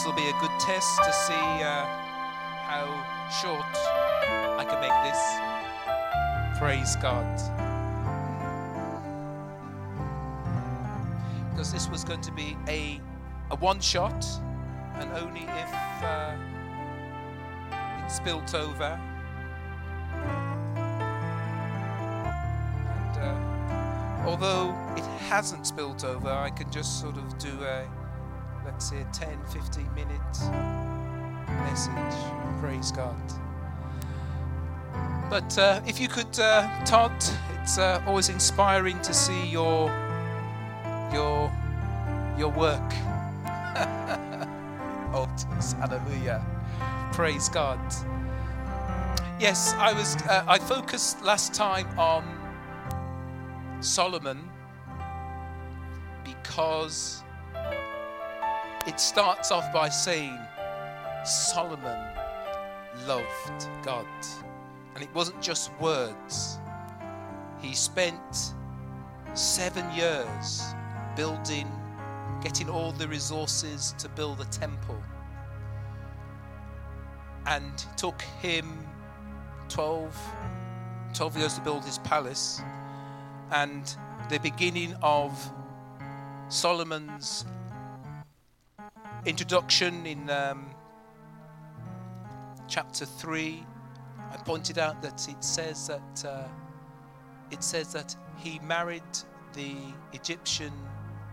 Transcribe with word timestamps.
this 0.00 0.06
will 0.06 0.14
be 0.14 0.30
a 0.30 0.40
good 0.40 0.58
test 0.58 0.96
to 0.96 1.12
see 1.12 1.34
uh, 1.34 1.84
how 2.64 2.86
short 3.42 3.66
I 4.58 4.64
can 4.64 4.80
make 4.80 4.96
this. 5.04 6.58
Praise 6.58 6.96
God. 6.96 7.26
Because 11.50 11.70
this 11.70 11.90
was 11.90 12.02
going 12.02 12.22
to 12.22 12.32
be 12.32 12.56
a, 12.66 12.98
a 13.50 13.56
one 13.56 13.78
shot, 13.78 14.24
and 14.94 15.12
only 15.12 15.42
if 15.42 15.74
uh, 16.02 16.34
it 18.02 18.10
spilt 18.10 18.54
over. 18.54 18.98
And 22.86 23.18
uh, 23.18 24.26
although 24.26 24.74
it 24.96 25.04
hasn't 25.28 25.66
spilt 25.66 26.06
over, 26.06 26.30
I 26.30 26.48
can 26.48 26.70
just 26.70 27.02
sort 27.02 27.18
of 27.18 27.36
do 27.36 27.52
a 27.64 27.86
let's 28.70 28.90
say, 28.90 29.04
10, 29.12 29.36
15 29.46 29.94
minute 29.94 30.20
message. 31.64 32.60
Praise 32.60 32.92
God. 32.92 33.16
But 35.28 35.58
uh, 35.58 35.80
if 35.86 35.98
you 35.98 36.06
could, 36.06 36.38
uh, 36.38 36.68
Todd, 36.84 37.12
it's 37.60 37.78
uh, 37.78 38.02
always 38.06 38.28
inspiring 38.28 39.00
to 39.02 39.12
see 39.12 39.46
your 39.48 39.88
your 41.12 41.50
your 42.38 42.50
work. 42.50 42.80
oh, 45.12 45.28
hallelujah! 45.80 46.44
Praise 47.12 47.48
God. 47.48 47.80
Yes, 49.40 49.74
I 49.78 49.92
was. 49.92 50.16
Uh, 50.22 50.44
I 50.46 50.58
focused 50.58 51.22
last 51.22 51.54
time 51.54 51.86
on 51.98 52.22
Solomon 53.80 54.48
because 56.24 57.24
it 58.86 58.98
starts 58.98 59.50
off 59.50 59.72
by 59.72 59.88
saying 59.88 60.38
Solomon 61.24 61.98
loved 63.06 63.68
God. 63.82 64.06
And 64.94 65.04
it 65.04 65.14
wasn't 65.14 65.40
just 65.40 65.70
words, 65.80 66.58
he 67.60 67.74
spent 67.74 68.54
seven 69.34 69.84
years 69.94 70.62
building, 71.16 71.70
getting 72.42 72.68
all 72.68 72.92
the 72.92 73.06
resources 73.06 73.94
to 73.98 74.08
build 74.08 74.40
a 74.40 74.46
temple. 74.46 75.00
And 77.46 77.84
took 77.96 78.20
him 78.40 78.86
12, 79.68 80.14
12 81.14 81.36
years 81.36 81.54
to 81.54 81.60
build 81.60 81.84
his 81.84 81.98
palace. 81.98 82.60
And 83.52 83.94
the 84.28 84.38
beginning 84.38 84.94
of 85.02 85.50
Solomon's 86.48 87.44
introduction 89.26 90.06
in 90.06 90.30
um, 90.30 90.66
chapter 92.68 93.04
3 93.04 93.64
i 94.30 94.36
pointed 94.38 94.78
out 94.78 95.02
that 95.02 95.28
it 95.28 95.44
says 95.44 95.86
that 95.88 96.24
uh, 96.26 96.48
it 97.50 97.62
says 97.62 97.92
that 97.92 98.16
he 98.36 98.58
married 98.60 99.02
the 99.52 99.74
egyptian 100.12 100.72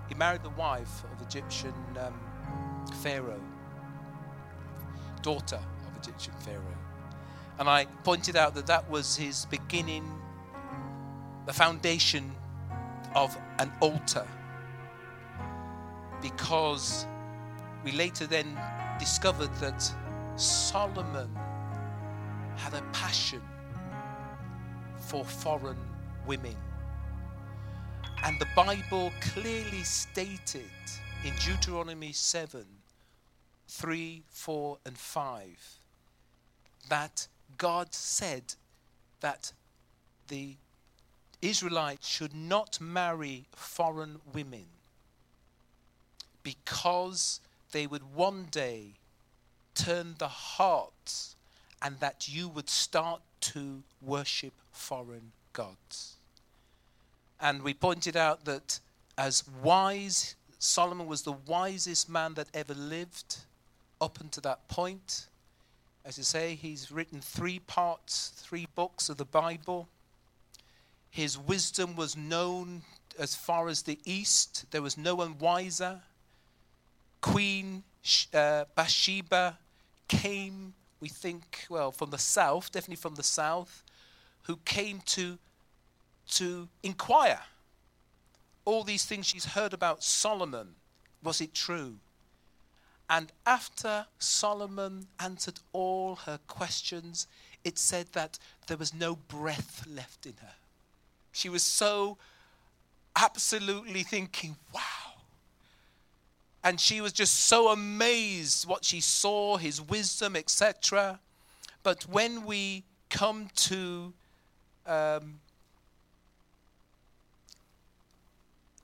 he 0.10 0.16
married 0.16 0.44
the 0.44 0.50
wife 0.52 1.04
of 1.06 1.22
egyptian 1.26 1.74
um, 2.00 2.20
pharaoh 3.02 3.42
daughter 5.22 5.60
of 5.88 5.98
egyptian 5.98 6.34
pharaoh. 6.40 6.62
And 7.60 7.68
i 7.70 7.86
pointed 8.04 8.36
out 8.36 8.54
that 8.56 8.68
that 8.68 8.90
was 8.90 9.16
his 9.16 9.46
beginning 9.46 10.04
the 11.48 11.54
foundation 11.54 12.30
of 13.16 13.36
an 13.60 13.72
altar. 13.80 14.28
Because 16.22 17.08
we 17.88 17.94
later 17.94 18.28
then 18.28 18.60
discovered 19.00 19.54
that 19.62 19.82
Solomon 20.36 21.34
had 22.58 22.74
a 22.74 22.82
passion 22.92 23.42
for 24.98 25.24
foreign 25.24 25.78
women. 26.26 26.58
And 28.26 28.38
the 28.42 28.48
Bible 28.58 29.14
clearly 29.22 29.84
stated 29.84 30.66
in 31.24 31.34
Deuteronomy 31.46 32.12
7 32.12 32.66
3, 33.70 34.24
4, 34.28 34.78
and 34.86 34.98
5 34.98 35.80
that 36.90 37.30
God 37.58 37.94
said 37.94 38.56
that 39.22 39.54
the 40.28 40.56
Israelites 41.42 42.06
should 42.06 42.36
not 42.36 42.82
marry 42.82 43.46
foreign 43.56 44.20
women 44.34 44.66
because 46.44 47.40
they 47.78 47.86
would 47.86 48.16
one 48.16 48.48
day 48.50 48.88
turn 49.76 50.16
the 50.18 50.28
hearts 50.28 51.36
and 51.80 52.00
that 52.00 52.28
you 52.28 52.48
would 52.48 52.68
start 52.68 53.22
to 53.40 53.84
worship 54.02 54.54
foreign 54.72 55.32
gods. 55.54 56.16
And 57.40 57.62
we 57.62 57.76
pointed 57.76 58.18
out 58.18 58.46
that 58.46 58.80
as 59.16 59.44
wise, 59.62 60.34
Solomon 60.58 61.06
was 61.06 61.22
the 61.22 61.36
wisest 61.46 62.10
man 62.10 62.34
that 62.34 62.48
ever 62.52 62.74
lived 62.74 63.38
up 64.02 64.20
until 64.22 64.42
that 64.42 64.68
point. 64.70 65.28
As 66.04 66.18
you 66.18 66.24
say, 66.24 66.56
he's 66.56 66.92
written 66.92 67.22
three 67.22 67.60
parts, 67.60 68.32
three 68.38 68.68
books 68.74 69.08
of 69.08 69.18
the 69.18 69.26
Bible. 69.26 69.88
His 71.12 71.38
wisdom 71.38 71.96
was 71.96 72.18
known 72.18 72.82
as 73.20 73.36
far 73.36 73.70
as 73.70 73.84
the 73.84 74.00
east. 74.04 74.66
There 74.72 74.82
was 74.82 74.98
no 74.98 75.14
one 75.14 75.38
wiser. 75.38 76.02
Queen 77.32 77.84
uh, 78.34 78.66
Bathsheba 78.74 79.58
came, 80.08 80.74
we 81.02 81.10
think, 81.10 81.66
well, 81.70 81.92
from 81.92 82.10
the 82.10 82.18
south, 82.18 82.72
definitely 82.72 82.96
from 82.96 83.16
the 83.16 83.24
south, 83.24 83.84
who 84.44 84.58
came 84.64 85.02
to, 85.06 85.38
to 86.30 86.70
inquire. 86.84 87.42
All 88.64 88.84
these 88.84 89.06
things 89.06 89.26
she's 89.26 89.46
heard 89.46 89.74
about 89.74 90.04
Solomon, 90.04 90.76
was 91.22 91.42
it 91.42 91.54
true? 91.54 91.96
And 93.10 93.32
after 93.46 94.06
Solomon 94.20 95.08
answered 95.20 95.60
all 95.74 96.16
her 96.16 96.40
questions, 96.48 97.28
it 97.64 97.78
said 97.78 98.08
that 98.14 98.40
there 98.68 98.78
was 98.78 98.94
no 98.94 99.16
breath 99.16 99.86
left 99.86 100.26
in 100.26 100.34
her. 100.42 100.56
She 101.34 101.50
was 101.50 101.64
so 101.64 102.18
absolutely 103.16 104.04
thinking, 104.04 104.56
wow 104.74 105.07
and 106.68 106.82
she 106.82 107.00
was 107.00 107.14
just 107.14 107.46
so 107.46 107.70
amazed 107.70 108.68
what 108.68 108.84
she 108.84 109.00
saw, 109.00 109.56
his 109.56 109.82
wisdom, 109.82 110.36
etc. 110.36 111.18
But 111.82 112.04
when 112.10 112.46
we 112.46 112.84
come 113.10 113.48
to 113.56 114.12
um, 114.86 115.40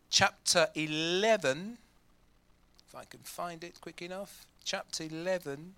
chapter 0.10 0.70
11, 0.76 1.78
if 2.88 2.96
I 2.96 3.04
can 3.04 3.20
find 3.20 3.62
it 3.66 3.82
quick 3.82 4.02
enough, 4.02 4.46
chapter 4.64 5.04
11. 5.04 5.74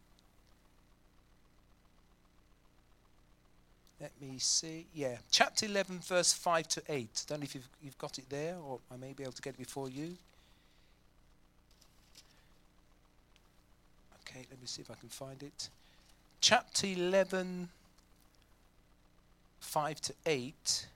Let 3.99 4.11
me 4.21 4.37
see. 4.37 4.85
Yeah, 4.93 5.17
chapter 5.31 5.65
11, 5.65 6.01
verse 6.01 6.33
5 6.33 6.67
to 6.67 6.83
8. 6.87 7.25
Don't 7.25 7.39
know 7.39 7.45
if 7.45 7.55
you've, 7.55 7.67
you've 7.81 7.97
got 7.97 8.19
it 8.19 8.29
there, 8.29 8.57
or 8.57 8.77
I 8.93 8.97
may 8.97 9.13
be 9.13 9.23
able 9.23 9.33
to 9.33 9.41
get 9.41 9.55
it 9.55 9.57
before 9.57 9.89
you. 9.89 10.15
Okay, 14.35 14.45
let 14.49 14.59
me 14.59 14.67
see 14.67 14.81
if 14.81 14.91
I 14.91 14.95
can 14.95 15.07
find 15.07 15.41
it. 15.41 15.69
Chapter 16.41 16.87
11, 16.87 17.69
5 19.61 20.01
to 20.01 20.13
8. 20.25 20.87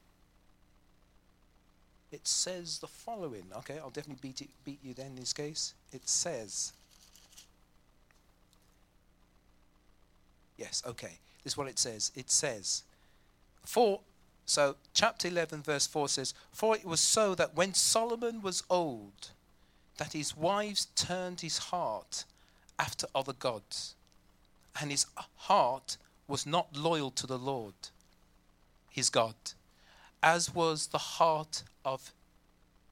It 2.12 2.28
says 2.28 2.80
the 2.80 2.88
following. 2.88 3.44
Okay, 3.60 3.78
I'll 3.78 3.92
definitely 3.92 4.20
beat, 4.22 4.42
it, 4.42 4.50
beat 4.66 4.80
you 4.84 4.94
then 4.94 5.08
in 5.08 5.16
this 5.16 5.32
case. 5.32 5.74
It 5.94 6.10
says. 6.10 6.74
Yes, 10.58 10.84
okay. 10.86 11.18
This 11.44 11.54
is 11.54 11.58
what 11.58 11.70
it 11.70 11.80
says. 11.80 12.12
It 12.18 12.30
says, 12.30 12.84
For, 13.64 14.02
so 14.46 14.76
chapter 14.94 15.30
11, 15.30 15.62
verse 15.64 15.88
4 15.88 16.10
says, 16.10 16.34
For 16.52 16.76
it 16.76 16.84
was 16.84 17.00
so 17.00 17.36
that 17.36 17.56
when 17.56 17.74
Solomon 17.74 18.42
was 18.42 18.64
old, 18.70 19.30
that 19.98 20.12
his 20.12 20.36
wives 20.36 20.88
turned 20.96 21.40
his 21.40 21.58
heart 21.58 22.26
after 22.80 23.08
other 23.14 23.34
gods, 23.34 23.94
and 24.80 24.90
his 24.90 25.06
heart 25.36 25.98
was 26.28 26.46
not 26.46 26.76
loyal 26.76 27.12
to 27.12 27.28
the 27.28 27.38
Lord, 27.38 27.74
his 28.90 29.10
God, 29.10 29.36
as 30.24 30.56
was 30.56 30.88
the 30.88 30.98
heart 30.98 31.64
of 31.84 32.14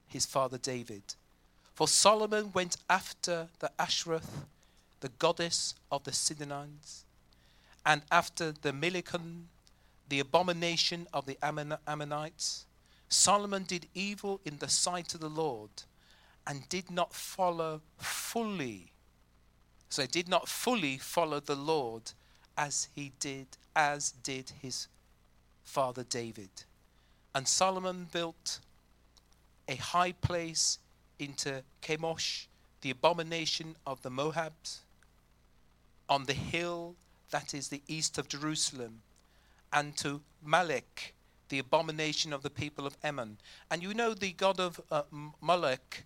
his 0.06 0.26
father 0.26 0.58
David. 0.58 1.02
For 1.74 1.88
Solomon 1.88 2.52
went 2.52 2.76
after 2.90 3.48
the 3.60 3.70
Ashtoreth, 3.78 4.44
the 5.00 5.08
goddess 5.08 5.74
of 5.90 6.04
the 6.04 6.12
Sidonians, 6.12 7.04
and 7.86 8.02
after 8.10 8.52
the 8.52 8.72
Milcom, 8.72 9.48
the 10.08 10.20
abomination 10.20 11.06
of 11.12 11.26
the 11.26 11.38
Ammon- 11.42 11.78
Ammonites. 11.86 12.64
Solomon 13.08 13.64
did 13.64 13.88
evil 13.94 14.40
in 14.44 14.58
the 14.58 14.68
sight 14.68 15.14
of 15.14 15.20
the 15.20 15.30
Lord 15.30 15.70
and 16.46 16.68
did 16.68 16.90
not 16.90 17.14
follow 17.14 17.80
fully 17.98 18.92
So 19.88 20.02
he 20.02 20.08
did 20.08 20.28
not 20.28 20.48
fully 20.48 20.98
follow 20.98 21.40
the 21.40 21.56
Lord 21.56 22.12
as 22.56 22.88
he 22.94 23.12
did, 23.20 23.46
as 23.74 24.12
did 24.22 24.52
his 24.60 24.88
father 25.64 26.04
David. 26.04 26.50
And 27.34 27.46
Solomon 27.46 28.08
built 28.10 28.60
a 29.68 29.76
high 29.76 30.12
place 30.12 30.78
into 31.18 31.62
Chemosh, 31.82 32.46
the 32.80 32.90
abomination 32.90 33.76
of 33.86 34.02
the 34.02 34.10
Moabs, 34.10 34.78
on 36.08 36.24
the 36.24 36.32
hill 36.32 36.94
that 37.30 37.52
is 37.52 37.68
the 37.68 37.82
east 37.86 38.18
of 38.18 38.28
Jerusalem, 38.28 39.02
and 39.72 39.96
to 39.98 40.22
Molech, 40.42 41.12
the 41.48 41.58
abomination 41.58 42.32
of 42.32 42.42
the 42.42 42.50
people 42.50 42.86
of 42.86 42.96
Ammon. 43.04 43.36
And 43.70 43.82
you 43.82 43.92
know 43.92 44.14
the 44.14 44.32
god 44.32 44.58
of 44.58 44.80
uh, 44.90 45.02
Molech, 45.40 46.04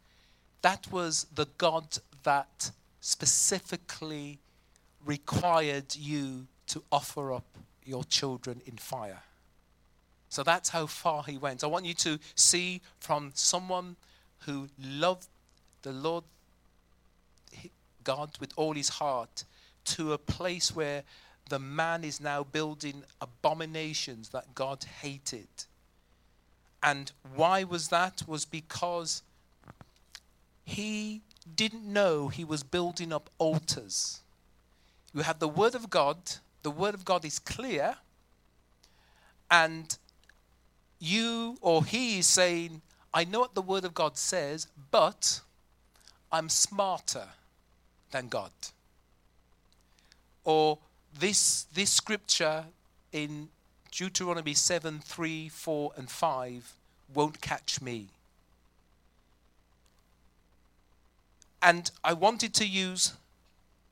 that 0.62 0.90
was 0.90 1.26
the 1.34 1.46
god 1.58 1.98
that 2.24 2.72
specifically 3.02 4.38
required 5.04 5.94
you 5.96 6.46
to 6.68 6.82
offer 6.90 7.32
up 7.32 7.44
your 7.84 8.04
children 8.04 8.62
in 8.64 8.76
fire. 8.76 9.22
So 10.28 10.42
that's 10.42 10.70
how 10.70 10.86
far 10.86 11.24
he 11.24 11.36
went. 11.36 11.62
I 11.62 11.66
want 11.66 11.84
you 11.84 11.94
to 11.94 12.18
see 12.36 12.80
from 13.00 13.32
someone 13.34 13.96
who 14.46 14.68
loved 14.80 15.26
the 15.82 15.92
Lord 15.92 16.24
God 18.04 18.30
with 18.40 18.52
all 18.56 18.72
his 18.72 18.88
heart 18.88 19.44
to 19.84 20.12
a 20.12 20.18
place 20.18 20.74
where 20.74 21.02
the 21.48 21.58
man 21.58 22.04
is 22.04 22.20
now 22.20 22.44
building 22.44 23.02
abominations 23.20 24.28
that 24.30 24.54
God 24.54 24.84
hated. 25.02 25.48
And 26.82 27.10
why 27.34 27.64
was 27.64 27.88
that? 27.88 28.22
Was 28.26 28.44
because 28.44 29.22
he 30.64 31.20
didn't 31.56 31.84
know 31.84 32.28
he 32.28 32.44
was 32.44 32.62
building 32.62 33.12
up 33.12 33.30
altars. 33.38 34.20
You 35.14 35.22
have 35.22 35.38
the 35.38 35.48
Word 35.48 35.74
of 35.74 35.90
God, 35.90 36.16
the 36.62 36.70
Word 36.70 36.94
of 36.94 37.04
God 37.04 37.24
is 37.24 37.38
clear, 37.38 37.96
and 39.50 39.96
you 40.98 41.58
or 41.60 41.84
he 41.84 42.20
is 42.20 42.26
saying, 42.26 42.80
I 43.12 43.24
know 43.24 43.40
what 43.40 43.54
the 43.54 43.62
Word 43.62 43.84
of 43.84 43.92
God 43.92 44.16
says, 44.16 44.68
but 44.90 45.40
I'm 46.30 46.48
smarter 46.48 47.26
than 48.10 48.28
God. 48.28 48.52
Or 50.44 50.78
this, 51.18 51.64
this 51.74 51.90
scripture 51.90 52.64
in 53.12 53.48
Deuteronomy 53.90 54.54
7 54.54 55.00
3, 55.00 55.48
4, 55.48 55.92
and 55.96 56.10
5 56.10 56.74
won't 57.12 57.40
catch 57.40 57.82
me. 57.82 58.08
And 61.62 61.90
I 62.02 62.12
wanted 62.12 62.54
to 62.54 62.66
use 62.66 63.12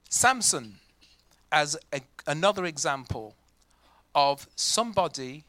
Samson 0.09 0.75
as 1.53 1.77
a, 1.93 2.01
another 2.27 2.65
example 2.65 3.35
of 4.15 4.49
somebody 4.57 5.45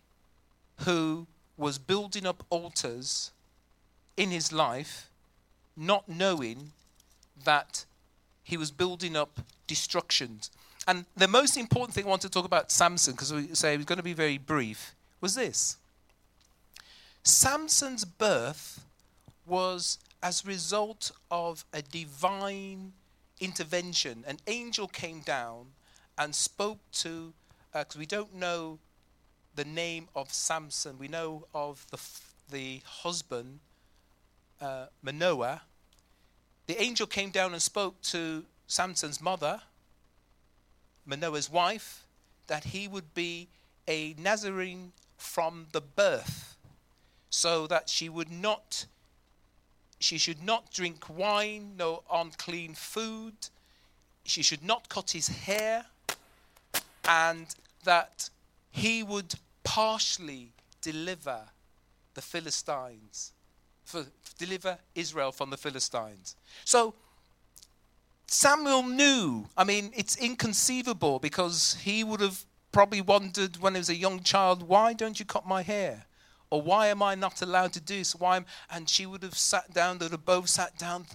who 0.81 1.25
was 1.57 1.77
building 1.77 2.25
up 2.25 2.44
altars 2.50 3.31
in 4.18 4.29
his 4.29 4.51
life, 4.51 5.09
not 5.75 6.07
knowing 6.07 6.71
that 7.44 7.85
he 8.44 8.57
was 8.57 8.71
building 8.71 9.15
up 9.15 9.39
destructions. 9.68 10.51
And 10.88 11.06
the 11.15 11.27
most 11.27 11.57
important 11.57 11.94
thing 11.94 12.06
I 12.06 12.09
want 12.09 12.21
to 12.23 12.29
talk 12.29 12.45
about 12.45 12.71
Samson, 12.71 13.13
because 13.13 13.33
we 13.33 13.53
say 13.53 13.75
it's 13.75 13.85
going 13.85 13.97
to 13.97 14.03
be 14.03 14.13
very 14.13 14.38
brief, 14.38 14.94
was 15.21 15.35
this. 15.35 15.77
Samson's 17.23 18.03
birth 18.06 18.83
was 19.45 20.00
as 20.23 20.44
a 20.44 20.47
result 20.47 21.12
of 21.29 21.65
a 21.73 21.81
divine 21.81 22.94
intervention. 23.39 24.23
An 24.27 24.38
angel 24.47 24.88
came 24.88 25.21
down 25.21 25.68
and 26.18 26.35
spoke 26.35 26.79
to, 26.94 27.33
because 27.73 27.95
uh, 27.95 28.00
we 28.00 28.06
don't 28.06 28.35
know 28.35 28.79
the 29.56 29.65
name 29.65 30.07
of 30.15 30.31
Samson, 30.31 30.97
we 30.97 31.07
know 31.07 31.45
of 31.53 31.85
the, 31.91 32.00
the 32.51 32.81
husband, 32.85 33.59
uh, 34.62 34.85
Manoah. 35.01 35.62
The 36.68 36.81
angel 36.81 37.07
came 37.07 37.31
down 37.31 37.53
and 37.53 37.62
spoke 37.62 38.01
to 38.03 38.45
Samson's 38.68 39.19
mother 39.19 39.62
Manoah's 41.06 41.50
wife, 41.50 42.06
that 42.47 42.65
he 42.65 42.88
would 42.88 43.13
be 43.13 43.50
a 43.88 44.13
Nazarene 44.18 44.91
from 45.18 45.68
the 45.71 45.81
birth, 45.81 46.56
so 47.29 47.68
that 47.68 47.89
she 47.89 48.07
would 48.09 48.31
not 48.31 48.85
she 50.01 50.18
should 50.18 50.44
not 50.44 50.71
drink 50.71 51.06
wine, 51.09 51.74
no 51.77 52.03
unclean 52.12 52.74
food, 52.74 53.33
she 54.24 54.42
should 54.42 54.63
not 54.63 54.89
cut 54.89 55.12
his 55.12 55.27
hair, 55.27 55.86
and 57.07 57.48
that 57.83 58.30
he 58.71 59.03
would 59.03 59.36
partially 59.63 60.50
deliver 60.81 61.42
the 62.13 62.21
Philistines, 62.21 63.31
for, 63.86 64.06
deliver 64.38 64.77
Israel 64.95 65.31
from 65.31 65.50
the 65.50 65.57
Philistines. 65.57 66.36
So 66.65 66.94
Samuel 68.27 68.83
knew. 68.83 69.47
I 69.57 69.65
mean, 69.65 69.92
it's 69.95 70.15
inconceivable 70.15 71.19
because 71.19 71.77
he 71.81 72.04
would 72.04 72.21
have 72.21 72.45
probably 72.71 73.01
wondered 73.01 73.57
when 73.57 73.75
he 73.75 73.80
was 73.80 73.89
a 73.89 73.95
young 73.95 74.21
child, 74.21 74.63
why 74.63 74.94
don't 74.94 75.19
you 75.19 75.25
cut 75.25 75.45
my 75.45 75.62
hair? 75.62 76.06
Or 76.51 76.62
why 76.62 76.88
am 76.88 77.01
I 77.01 77.15
not 77.15 77.42
allowed 77.42 77.74
to 77.74 77.80
do 77.80 77.98
this? 77.98 78.13
Why 78.13 78.36
am, 78.36 78.45
and 78.69 78.88
she 78.88 79.06
would 79.06 79.24
have 79.24 79.38
sat 79.38 79.74
down, 79.74 79.98
they 79.98 80.06
would 80.06 80.12
have 80.12 80.25
both 80.25 80.50
sat 80.50 80.77
down. 80.77 81.07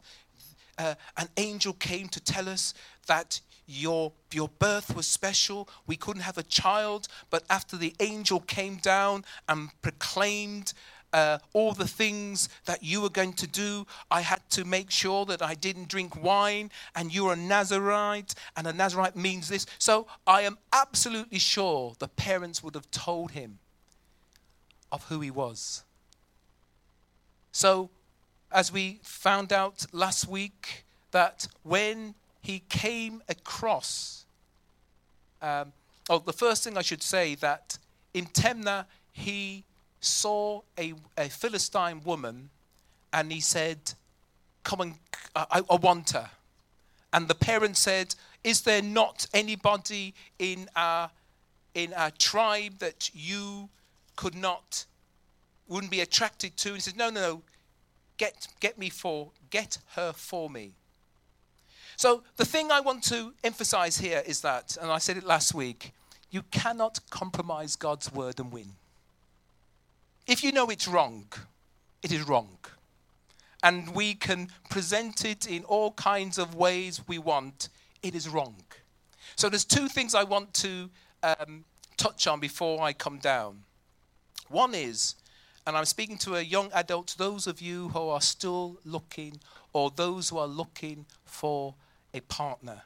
Uh, 0.78 0.94
an 1.16 1.28
angel 1.36 1.74
came 1.74 2.08
to 2.08 2.20
tell 2.20 2.48
us 2.48 2.74
that 3.06 3.40
your, 3.66 4.12
your 4.32 4.48
birth 4.48 4.96
was 4.96 5.06
special. 5.06 5.68
We 5.86 5.96
couldn't 5.96 6.22
have 6.22 6.38
a 6.38 6.42
child, 6.42 7.06
but 7.30 7.44
after 7.50 7.76
the 7.76 7.94
angel 8.00 8.40
came 8.40 8.76
down 8.76 9.24
and 9.48 9.70
proclaimed 9.82 10.72
uh, 11.12 11.38
all 11.52 11.72
the 11.72 11.86
things 11.86 12.48
that 12.64 12.82
you 12.82 13.00
were 13.00 13.10
going 13.10 13.32
to 13.34 13.46
do. 13.46 13.86
I 14.10 14.20
had 14.22 14.48
to 14.50 14.64
make 14.64 14.90
sure 14.90 15.24
that 15.26 15.42
I 15.42 15.54
didn't 15.54 15.88
drink 15.88 16.22
wine, 16.22 16.70
and 16.94 17.14
you're 17.14 17.32
a 17.32 17.36
Nazarite, 17.36 18.34
and 18.56 18.66
a 18.66 18.72
Nazarite 18.72 19.16
means 19.16 19.48
this. 19.48 19.66
So 19.78 20.06
I 20.26 20.42
am 20.42 20.58
absolutely 20.72 21.38
sure 21.38 21.94
the 21.98 22.08
parents 22.08 22.62
would 22.62 22.74
have 22.74 22.90
told 22.90 23.30
him 23.32 23.58
of 24.92 25.04
who 25.08 25.20
he 25.20 25.30
was. 25.30 25.82
So, 27.52 27.90
as 28.52 28.72
we 28.72 29.00
found 29.02 29.52
out 29.52 29.86
last 29.92 30.28
week, 30.28 30.84
that 31.10 31.48
when 31.62 32.14
he 32.42 32.62
came 32.68 33.22
across, 33.28 34.24
um, 35.42 35.72
oh, 36.08 36.18
the 36.18 36.32
first 36.32 36.64
thing 36.64 36.76
I 36.76 36.82
should 36.82 37.02
say 37.02 37.34
that 37.36 37.78
in 38.14 38.26
Timnah 38.26 38.86
he 39.12 39.64
saw 40.00 40.60
a, 40.78 40.94
a 41.16 41.28
Philistine 41.28 42.02
woman 42.04 42.50
and 43.12 43.32
he 43.32 43.40
said, 43.40 43.78
Come 44.62 44.80
and 44.80 44.94
I, 45.34 45.62
I 45.70 45.76
want 45.76 46.10
her. 46.10 46.30
And 47.12 47.28
the 47.28 47.34
parent 47.34 47.76
said, 47.76 48.14
Is 48.44 48.60
there 48.62 48.82
not 48.82 49.26
anybody 49.32 50.14
in 50.38 50.68
our, 50.76 51.10
in 51.74 51.94
our 51.94 52.10
tribe 52.10 52.78
that 52.80 53.10
you 53.14 53.68
could 54.16 54.34
not, 54.34 54.86
wouldn't 55.68 55.90
be 55.90 56.00
attracted 56.00 56.56
to? 56.58 56.68
And 56.70 56.76
he 56.78 56.82
says, 56.82 56.96
No, 56.96 57.10
no, 57.10 57.20
no. 57.20 57.42
Get, 58.18 58.48
get 58.60 58.78
me 58.78 58.88
for, 58.88 59.30
get 59.50 59.78
her 59.94 60.12
for 60.12 60.48
me. 60.48 60.72
So 61.96 62.22
the 62.36 62.44
thing 62.44 62.70
I 62.70 62.80
want 62.80 63.02
to 63.04 63.32
emphasize 63.44 63.98
here 63.98 64.22
is 64.26 64.40
that, 64.40 64.76
and 64.80 64.90
I 64.90 64.98
said 64.98 65.16
it 65.16 65.24
last 65.24 65.54
week, 65.54 65.92
you 66.30 66.42
cannot 66.50 67.00
compromise 67.10 67.76
God's 67.76 68.12
word 68.12 68.38
and 68.38 68.52
win. 68.52 68.72
If 70.26 70.42
you 70.42 70.52
know 70.52 70.68
it's 70.68 70.88
wrong, 70.88 71.26
it 72.02 72.12
is 72.12 72.22
wrong. 72.22 72.58
And 73.62 73.94
we 73.94 74.14
can 74.14 74.48
present 74.68 75.24
it 75.24 75.46
in 75.46 75.64
all 75.64 75.92
kinds 75.92 76.38
of 76.38 76.54
ways 76.54 77.00
we 77.06 77.18
want, 77.18 77.68
it 78.02 78.14
is 78.14 78.28
wrong. 78.28 78.56
So 79.36 79.48
there's 79.48 79.64
two 79.64 79.88
things 79.88 80.14
I 80.14 80.24
want 80.24 80.52
to 80.54 80.90
um, 81.22 81.64
touch 81.96 82.26
on 82.26 82.40
before 82.40 82.82
I 82.82 82.92
come 82.92 83.18
down. 83.18 83.62
One 84.48 84.74
is, 84.74 85.14
and 85.66 85.76
I'm 85.76 85.84
speaking 85.84 86.18
to 86.18 86.36
a 86.36 86.42
young 86.42 86.70
adult, 86.72 87.14
those 87.18 87.46
of 87.46 87.60
you 87.60 87.88
who 87.88 88.08
are 88.08 88.20
still 88.20 88.78
looking 88.84 89.40
or 89.72 89.90
those 89.90 90.28
who 90.28 90.38
are 90.38 90.46
looking 90.46 91.06
for 91.24 91.74
a 92.14 92.20
partner. 92.20 92.82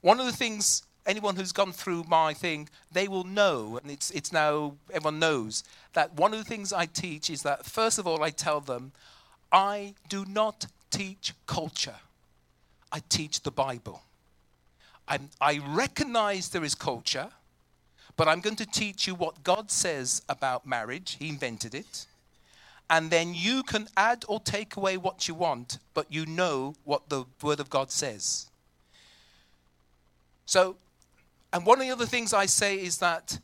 One 0.00 0.20
of 0.20 0.26
the 0.26 0.32
things 0.32 0.82
anyone 1.06 1.36
who's 1.36 1.52
gone 1.52 1.72
through 1.72 2.04
my 2.08 2.34
thing, 2.34 2.68
they 2.92 3.08
will 3.08 3.24
know, 3.24 3.78
and 3.82 3.90
it's, 3.90 4.10
it's 4.10 4.32
now, 4.32 4.74
everyone 4.92 5.18
knows, 5.18 5.64
that 5.94 6.14
one 6.14 6.32
of 6.32 6.38
the 6.38 6.44
things 6.44 6.72
I 6.72 6.86
teach 6.86 7.30
is 7.30 7.42
that, 7.42 7.66
first 7.66 7.98
of 7.98 8.06
all, 8.06 8.22
I 8.22 8.30
tell 8.30 8.60
them, 8.60 8.92
I 9.50 9.94
do 10.08 10.24
not 10.24 10.66
teach 10.90 11.34
culture, 11.46 11.96
I 12.92 13.00
teach 13.08 13.42
the 13.42 13.50
Bible. 13.50 14.02
I'm, 15.08 15.30
I 15.40 15.58
recognize 15.58 16.50
there 16.50 16.64
is 16.64 16.74
culture, 16.74 17.30
but 18.16 18.28
I'm 18.28 18.40
going 18.40 18.56
to 18.56 18.66
teach 18.66 19.06
you 19.06 19.14
what 19.14 19.42
God 19.42 19.70
says 19.70 20.22
about 20.28 20.66
marriage. 20.66 21.16
He 21.18 21.28
invented 21.28 21.74
it. 21.74 22.06
And 22.88 23.10
then 23.10 23.34
you 23.34 23.62
can 23.62 23.88
add 23.96 24.24
or 24.26 24.40
take 24.40 24.76
away 24.76 24.96
what 24.96 25.28
you 25.28 25.34
want, 25.34 25.78
but 25.94 26.06
you 26.10 26.26
know 26.26 26.74
what 26.84 27.08
the 27.08 27.24
Word 27.40 27.60
of 27.60 27.70
God 27.70 27.90
says. 27.90 28.46
So, 30.44 30.76
and 31.52 31.64
one 31.64 31.80
of 31.80 31.86
the 31.86 31.92
other 31.92 32.06
things 32.06 32.34
I 32.34 32.46
say 32.46 32.74
is 32.76 32.98
that, 32.98 33.38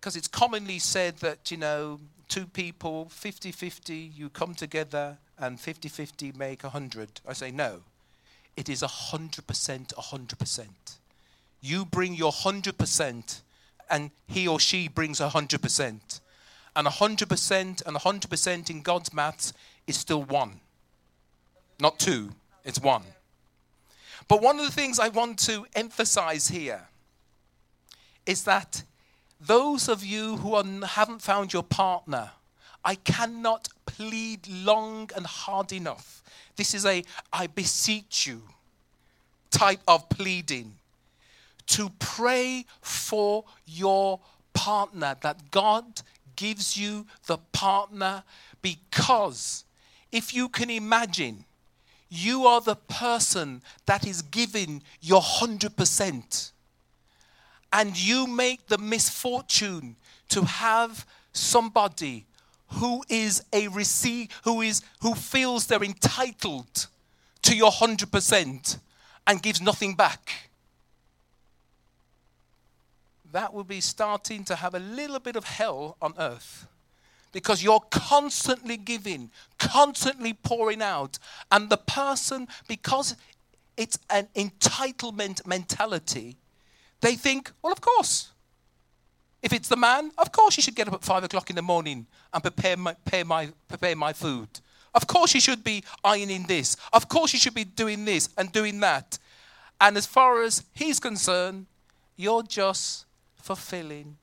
because 0.00 0.16
it's 0.16 0.26
commonly 0.26 0.80
said 0.80 1.18
that, 1.18 1.50
you 1.52 1.56
know, 1.56 2.00
two 2.28 2.46
people, 2.46 3.06
50 3.10 3.52
50, 3.52 3.94
you 3.94 4.28
come 4.28 4.54
together 4.54 5.18
and 5.38 5.60
50 5.60 5.88
50 5.88 6.32
make 6.36 6.64
100. 6.64 7.20
I 7.28 7.32
say 7.32 7.50
no. 7.50 7.82
It 8.56 8.68
is 8.68 8.82
100% 8.82 9.42
100%. 9.44 10.66
You 11.60 11.84
bring 11.84 12.14
your 12.14 12.32
100% 12.32 13.40
and 13.90 14.10
he 14.26 14.46
or 14.46 14.60
she 14.60 14.88
brings 14.88 15.20
100%. 15.20 16.20
And 16.76 16.86
100% 16.86 17.86
and 17.86 17.96
100% 17.96 18.70
in 18.70 18.82
God's 18.82 19.12
maths 19.12 19.52
is 19.86 19.96
still 19.96 20.22
one. 20.22 20.60
Not 21.80 21.98
two, 21.98 22.30
it's 22.64 22.80
one. 22.80 23.02
But 24.28 24.42
one 24.42 24.60
of 24.60 24.66
the 24.66 24.72
things 24.72 24.98
I 25.00 25.08
want 25.08 25.38
to 25.40 25.66
emphasize 25.74 26.48
here 26.48 26.88
is 28.26 28.44
that 28.44 28.84
those 29.40 29.88
of 29.88 30.04
you 30.04 30.36
who 30.36 30.54
are, 30.54 30.64
haven't 30.86 31.22
found 31.22 31.52
your 31.52 31.62
partner, 31.62 32.30
I 32.84 32.94
cannot 32.94 33.68
plead 33.86 34.46
long 34.48 35.10
and 35.16 35.26
hard 35.26 35.72
enough. 35.72 36.22
This 36.56 36.74
is 36.74 36.86
a 36.86 37.02
I 37.32 37.46
beseech 37.48 38.26
you 38.26 38.42
type 39.50 39.80
of 39.88 40.08
pleading 40.08 40.74
to 41.70 41.90
pray 41.98 42.66
for 42.80 43.44
your 43.66 44.20
partner, 44.52 45.16
that 45.22 45.50
God 45.50 46.02
gives 46.36 46.76
you 46.76 47.06
the 47.26 47.38
partner 47.52 48.24
because 48.62 49.64
if 50.10 50.34
you 50.34 50.48
can 50.48 50.70
imagine, 50.70 51.44
you 52.08 52.46
are 52.46 52.60
the 52.60 52.74
person 52.74 53.62
that 53.86 54.06
is 54.06 54.22
giving 54.22 54.82
your 55.00 55.20
100%. 55.20 56.50
And 57.72 57.96
you 57.96 58.26
make 58.26 58.66
the 58.66 58.78
misfortune 58.78 59.94
to 60.30 60.44
have 60.44 61.06
somebody 61.32 62.26
who 62.74 63.04
is 63.08 63.44
a 63.52 63.68
receive 63.68 64.28
who 64.44 64.60
is 64.60 64.82
who 65.02 65.14
feels 65.14 65.66
they're 65.66 65.82
entitled 65.82 66.86
to 67.42 67.56
your 67.56 67.70
100% 67.70 68.78
and 69.26 69.42
gives 69.42 69.60
nothing 69.60 69.94
back 69.94 70.49
that 73.32 73.52
will 73.54 73.64
be 73.64 73.80
starting 73.80 74.44
to 74.44 74.56
have 74.56 74.74
a 74.74 74.78
little 74.78 75.18
bit 75.18 75.36
of 75.36 75.44
hell 75.44 75.96
on 76.00 76.14
earth 76.18 76.66
because 77.32 77.62
you're 77.62 77.80
constantly 77.90 78.76
giving, 78.76 79.30
constantly 79.58 80.32
pouring 80.32 80.82
out. 80.82 81.18
And 81.50 81.70
the 81.70 81.76
person, 81.76 82.48
because 82.66 83.16
it's 83.76 83.98
an 84.08 84.28
entitlement 84.34 85.46
mentality, 85.46 86.36
they 87.00 87.14
think, 87.14 87.52
well, 87.62 87.72
of 87.72 87.80
course. 87.80 88.30
If 89.42 89.54
it's 89.54 89.68
the 89.68 89.76
man, 89.76 90.10
of 90.18 90.32
course 90.32 90.56
you 90.56 90.62
should 90.62 90.74
get 90.74 90.86
up 90.88 90.94
at 90.94 91.02
five 91.02 91.24
o'clock 91.24 91.48
in 91.48 91.56
the 91.56 91.62
morning 91.62 92.06
and 92.34 92.42
prepare 92.42 92.76
my, 92.76 92.92
prepare 92.92 93.24
my, 93.24 93.48
prepare 93.68 93.96
my 93.96 94.12
food. 94.12 94.48
Of 94.94 95.06
course 95.06 95.34
you 95.34 95.40
should 95.40 95.64
be 95.64 95.82
ironing 96.04 96.44
this. 96.46 96.76
Of 96.92 97.08
course 97.08 97.32
you 97.32 97.38
should 97.38 97.54
be 97.54 97.64
doing 97.64 98.04
this 98.04 98.28
and 98.36 98.52
doing 98.52 98.80
that. 98.80 99.18
And 99.80 99.96
as 99.96 100.04
far 100.04 100.42
as 100.42 100.64
he's 100.74 101.00
concerned, 101.00 101.66
you're 102.16 102.42
just 102.42 103.06
fulfilling 103.40 104.16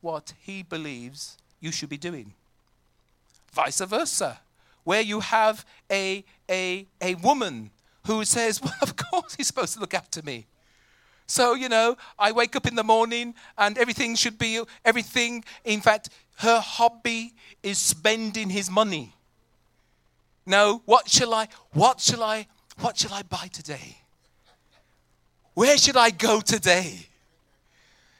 what 0.00 0.32
he 0.40 0.62
believes 0.62 1.38
you 1.60 1.72
should 1.72 1.88
be 1.88 1.96
doing. 1.96 2.34
Vice 3.52 3.80
versa, 3.80 4.40
where 4.84 5.00
you 5.00 5.20
have 5.20 5.64
a, 5.90 6.24
a, 6.50 6.86
a 7.00 7.14
woman 7.16 7.70
who 8.06 8.24
says, 8.24 8.60
Well, 8.64 8.74
of 8.82 8.96
course 8.96 9.34
he's 9.34 9.46
supposed 9.46 9.74
to 9.74 9.80
look 9.80 9.94
after 9.94 10.22
me. 10.22 10.46
So, 11.26 11.54
you 11.54 11.68
know, 11.68 11.96
I 12.18 12.30
wake 12.32 12.54
up 12.54 12.66
in 12.66 12.76
the 12.76 12.84
morning 12.84 13.34
and 13.58 13.76
everything 13.78 14.14
should 14.14 14.38
be 14.38 14.62
everything. 14.84 15.44
In 15.64 15.80
fact, 15.80 16.10
her 16.38 16.60
hobby 16.60 17.34
is 17.62 17.78
spending 17.78 18.50
his 18.50 18.70
money. 18.70 19.12
No, 20.44 20.82
what 20.84 21.08
shall 21.08 21.34
I, 21.34 21.48
what 21.72 22.00
shall 22.00 22.22
I, 22.22 22.46
what 22.78 22.96
shall 22.96 23.12
I 23.12 23.22
buy 23.22 23.48
today? 23.52 23.96
Where 25.54 25.76
should 25.76 25.96
I 25.96 26.10
go 26.10 26.40
today? 26.40 27.08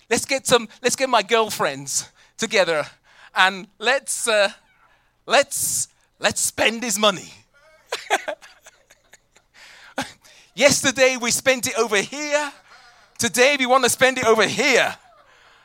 Let's 0.09 0.25
get 0.25 0.47
some, 0.47 0.69
let's 0.83 0.97
get 0.97 1.09
my 1.09 1.23
girlfriends 1.23 2.11
together 2.37 2.87
and 3.35 3.67
let's, 3.79 4.29
uh, 4.29 4.51
let's, 5.27 5.89
let's 6.19 6.41
spend 6.41 6.83
his 6.83 6.99
money. 6.99 7.33
Yesterday 10.55 11.17
we 11.21 11.31
spent 11.31 11.67
it 11.67 11.79
over 11.79 11.99
here. 11.99 12.53
Today 13.19 13.57
we 13.59 13.67
want 13.67 13.85
to 13.85 13.91
spend 13.91 14.19
it 14.19 14.25
over 14.25 14.47
here. 14.47 14.97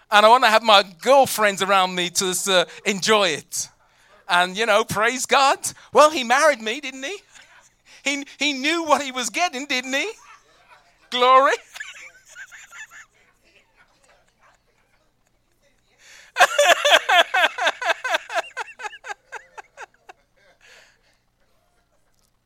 And 0.09 0.25
I 0.25 0.29
want 0.29 0.43
to 0.43 0.49
have 0.49 0.63
my 0.63 0.83
girlfriends 1.01 1.61
around 1.61 1.95
me 1.95 2.09
to 2.09 2.35
uh, 2.49 2.65
enjoy 2.85 3.29
it. 3.29 3.69
And, 4.27 4.57
you 4.57 4.65
know, 4.65 4.83
praise 4.83 5.25
God. 5.25 5.59
Well, 5.93 6.11
he 6.11 6.23
married 6.23 6.61
me, 6.61 6.81
didn't 6.81 7.03
he? 7.03 7.17
He, 8.03 8.25
he 8.37 8.53
knew 8.53 8.83
what 8.83 9.01
he 9.01 9.11
was 9.11 9.29
getting, 9.29 9.65
didn't 9.65 9.93
he? 9.93 10.11
Glory. 11.09 11.53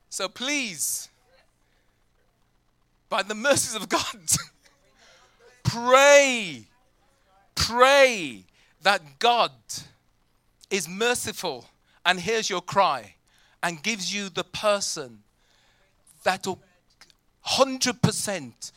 So 0.10 0.28
please, 0.30 1.10
by 3.10 3.24
the 3.24 3.36
mercies 3.36 3.76
of 3.76 3.90
God, 3.90 4.04
pray, 5.64 6.68
pray 7.56 8.44
that 8.82 9.20
God 9.20 9.52
is 10.70 10.88
merciful 10.88 11.66
and 12.06 12.20
hears 12.20 12.50
your 12.50 12.62
cry 12.62 13.16
and 13.64 13.82
gives 13.82 14.14
you 14.14 14.30
the 14.30 14.44
person 14.44 15.24
that'll 16.24 16.60
100%. 17.46 18.72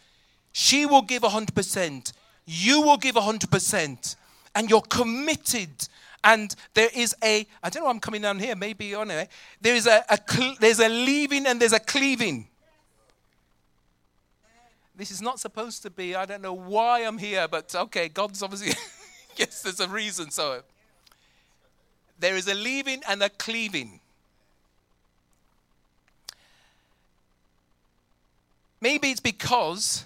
She 0.52 0.86
will 0.86 1.02
give 1.02 1.22
100%. 1.22 2.12
You 2.46 2.80
will 2.82 2.96
give 2.96 3.14
100% 3.14 4.16
and 4.58 4.68
you're 4.68 4.82
committed. 4.82 5.70
And 6.24 6.52
there 6.74 6.90
is 6.92 7.14
a 7.22 7.46
i 7.62 7.70
don't 7.70 7.84
know 7.84 7.90
i'm 7.90 8.00
coming 8.00 8.22
down 8.22 8.40
here 8.40 8.56
maybe 8.56 8.92
oh, 8.96 9.02
on 9.02 9.10
it 9.12 9.30
there 9.60 9.76
is 9.76 9.86
a, 9.86 10.04
a 10.10 10.18
there's 10.58 10.80
a 10.80 10.88
leaving 10.88 11.46
and 11.46 11.60
there's 11.60 11.72
a 11.72 11.78
cleaving. 11.78 12.48
This 14.96 15.12
is 15.12 15.22
not 15.22 15.38
supposed 15.38 15.82
to 15.82 15.90
be 15.90 16.16
i 16.16 16.24
don't 16.26 16.42
know 16.42 16.52
why 16.52 17.04
i'm 17.04 17.18
here 17.18 17.46
but 17.46 17.72
okay 17.72 18.08
god's 18.08 18.42
obviously 18.42 18.72
yes 19.36 19.62
there's 19.62 19.78
a 19.78 19.88
reason 19.88 20.32
so. 20.32 20.62
There 22.18 22.34
is 22.34 22.48
a 22.48 22.54
leaving 22.54 23.02
and 23.08 23.22
a 23.22 23.28
cleaving. 23.28 24.00
Maybe 28.80 29.12
it's 29.12 29.20
because 29.20 30.04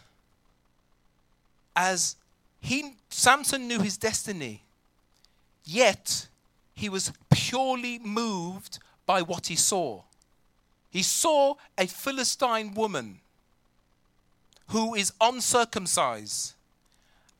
as 1.74 2.16
he, 2.62 2.94
Samson 3.10 3.66
knew 3.66 3.80
his 3.80 3.96
destiny, 3.96 4.62
yet 5.64 6.28
he 6.74 6.88
was 6.88 7.12
purely 7.28 7.98
moved 7.98 8.78
by 9.04 9.20
what 9.20 9.48
he 9.48 9.56
saw. 9.56 10.02
He 10.88 11.02
saw 11.02 11.56
a 11.76 11.86
Philistine 11.86 12.72
woman 12.72 13.18
who 14.68 14.94
is 14.94 15.12
uncircumcised, 15.20 16.54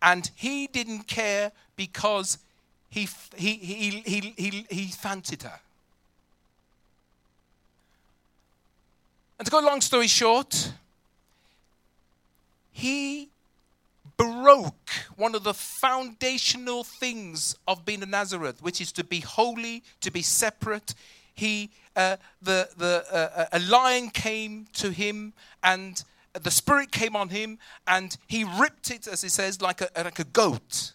and 0.03 0.29
he 0.35 0.67
didn't 0.67 1.07
care 1.07 1.53
because 1.77 2.39
he, 2.91 3.09
he, 3.37 3.55
he, 3.55 3.91
he, 4.05 4.35
he, 4.37 4.67
he 4.69 4.87
fancied 4.87 5.45
her. 5.45 5.61
And 9.39 9.47
to 9.47 9.53
go 9.53 9.61
a 9.61 9.65
long 9.65 9.81
story 9.81 10.09
short, 10.09 10.73
he 12.73 13.29
broke 14.17 14.91
one 15.17 15.35
of 15.35 15.45
the 15.45 15.55
foundational 15.55 16.85
things 16.85 17.57
of 17.67 17.85
being 17.85 18.03
a 18.03 18.07
Nazareth, 18.07 18.63
which 18.63 18.81
is 18.81 18.93
to 18.93 19.05
be 19.05 19.21
holy, 19.21 19.83
to 20.01 20.11
be 20.11 20.23
separate. 20.23 20.95
He, 21.35 21.71
uh, 21.97 22.17
the, 22.41 22.69
the, 22.77 23.05
uh, 23.11 23.47
a 23.53 23.61
lion 23.61 24.11
came 24.11 24.67
to 24.75 24.91
him 24.91 25.33
and 25.63 26.03
the 26.33 26.51
spirit 26.51 26.91
came 26.91 27.15
on 27.15 27.29
him 27.29 27.59
and 27.87 28.17
he 28.27 28.45
ripped 28.45 28.91
it, 28.91 29.07
as 29.07 29.23
he 29.23 29.29
says, 29.29 29.61
like 29.61 29.81
a, 29.81 29.89
like 29.97 30.19
a 30.19 30.25
goat. 30.25 30.93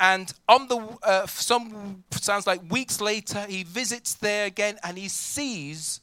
And 0.00 0.32
on 0.48 0.68
the 0.68 0.78
uh, 1.02 1.26
some 1.26 2.04
sounds 2.12 2.46
like 2.46 2.60
weeks 2.70 3.00
later, 3.00 3.44
he 3.48 3.64
visits 3.64 4.14
there 4.14 4.46
again 4.46 4.78
and 4.84 4.96
he 4.96 5.08
sees 5.08 6.00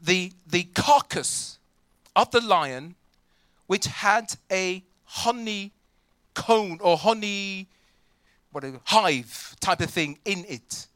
the 0.00 0.32
the 0.46 0.64
carcass 0.74 1.58
of 2.16 2.30
the 2.30 2.40
lion, 2.40 2.94
which 3.66 3.86
had 3.86 4.34
a 4.50 4.82
honey 5.08 5.72
cone 6.34 6.78
or 6.80 6.96
honey 6.96 7.66
what 8.52 8.64
a 8.64 8.80
hive 8.84 9.56
type 9.60 9.80
of 9.80 9.90
thing 9.90 10.18
in 10.24 10.44
it. 10.48 10.86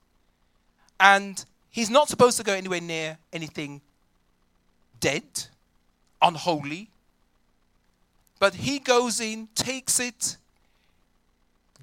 And 0.99 1.45
he's 1.71 1.91
not 1.91 2.09
supposed 2.09 2.37
to 2.39 2.45
go 2.45 2.53
anywhere 2.53 2.81
near 2.81 3.19
anything 3.33 3.81
dead, 5.01 5.25
unholy. 6.21 6.89
But 8.39 8.55
he 8.55 8.79
goes 8.79 9.21
in, 9.21 9.49
takes 9.55 10.01
it, 10.01 10.37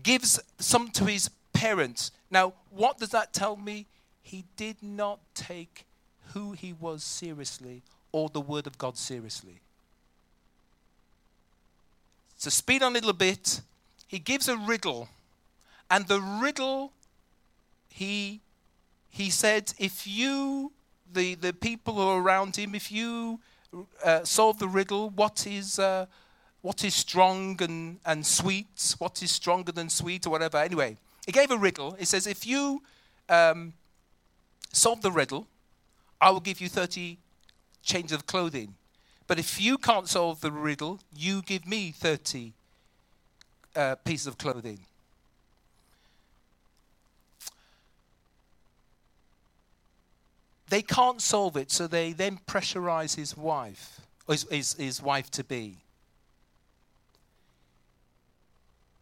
gives 0.04 0.40
some 0.58 0.90
to 0.92 1.06
his 1.06 1.30
parents. 1.54 2.12
Now, 2.32 2.54
what 2.70 2.98
does 2.98 3.10
that 3.10 3.34
tell 3.34 3.56
me? 3.56 3.86
He 4.22 4.46
did 4.56 4.78
not 4.82 5.20
take 5.34 5.86
who 6.34 6.52
he 6.52 6.74
was 6.74 7.04
seriously 7.04 7.82
or 8.12 8.30
the 8.30 8.42
word 8.42 8.68
of 8.68 8.78
God 8.78 8.98
seriously. 8.98 9.62
So, 12.40 12.50
speed 12.50 12.82
on 12.82 12.94
a 12.94 12.96
little 12.96 13.14
bit. 13.14 13.62
He 14.08 14.18
gives 14.18 14.48
a 14.48 14.58
riddle, 14.58 15.08
and 15.92 16.08
the 16.08 16.20
riddle 16.20 16.94
he 17.90 18.42
he 19.10 19.30
said, 19.30 19.74
if 19.78 20.08
you, 20.08 20.72
the, 21.12 21.36
the 21.36 21.54
people 21.54 21.96
who 21.96 22.02
are 22.02 22.22
around 22.22 22.56
him, 22.56 22.76
if 22.76 22.92
you 22.92 23.40
uh, 24.04 24.24
solve 24.24 24.60
the 24.60 24.68
riddle, 24.68 25.10
what 25.10 25.46
is, 25.48 25.80
uh, 25.80 26.06
what 26.62 26.84
is 26.84 26.96
strong 26.96 27.62
and, 27.62 28.00
and 28.06 28.26
sweet? 28.26 28.96
What 29.00 29.22
is 29.24 29.32
stronger 29.32 29.72
than 29.72 29.90
sweet 29.90 30.26
or 30.26 30.30
whatever? 30.30 30.58
Anyway, 30.58 30.98
he 31.26 31.32
gave 31.32 31.52
a 31.52 31.58
riddle. 31.58 31.92
He 31.94 32.06
says, 32.06 32.28
if 32.28 32.46
you 32.46 32.82
um, 33.28 33.74
solve 34.72 35.02
the 35.02 35.12
riddle, 35.12 35.48
I 36.22 36.30
will 36.30 36.40
give 36.40 36.62
you 36.62 36.70
30 36.70 37.18
changes 37.82 38.12
of 38.12 38.26
clothing. 38.26 38.76
But 39.30 39.38
if 39.38 39.62
you 39.62 39.78
can't 39.78 40.10
solve 40.10 40.42
the 40.42 40.52
riddle, 40.52 41.00
you 41.16 41.44
give 41.44 41.68
me 41.68 41.92
30 41.92 42.52
uh, 43.76 43.94
pieces 44.04 44.26
of 44.26 44.40
clothing. 44.40 44.80
They 50.68 50.82
can't 50.82 51.22
solve 51.22 51.58
it, 51.58 51.70
so 51.70 51.86
they 51.86 52.12
then 52.12 52.40
pressurize 52.48 53.16
his 53.16 53.38
wife, 53.38 54.02
his, 54.28 54.48
his, 54.50 54.74
his 54.74 55.00
wife 55.00 55.30
to 55.30 55.44
be. 55.44 55.78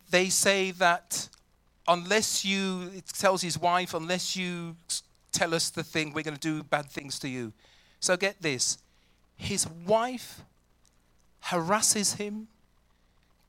They 0.09 0.27
say 0.27 0.71
that 0.71 1.29
unless 1.87 2.43
you, 2.43 2.91
it 2.93 3.07
tells 3.07 3.41
his 3.41 3.57
wife, 3.57 3.93
unless 3.93 4.35
you 4.35 4.75
tell 5.31 5.53
us 5.53 5.69
the 5.69 5.83
thing, 5.83 6.11
we're 6.11 6.23
going 6.23 6.35
to 6.35 6.39
do 6.55 6.63
bad 6.63 6.87
things 6.87 7.17
to 7.19 7.29
you. 7.29 7.53
So 8.01 8.17
get 8.17 8.41
this 8.41 8.77
his 9.37 9.67
wife 9.85 10.41
harasses 11.41 12.13
him, 12.13 12.47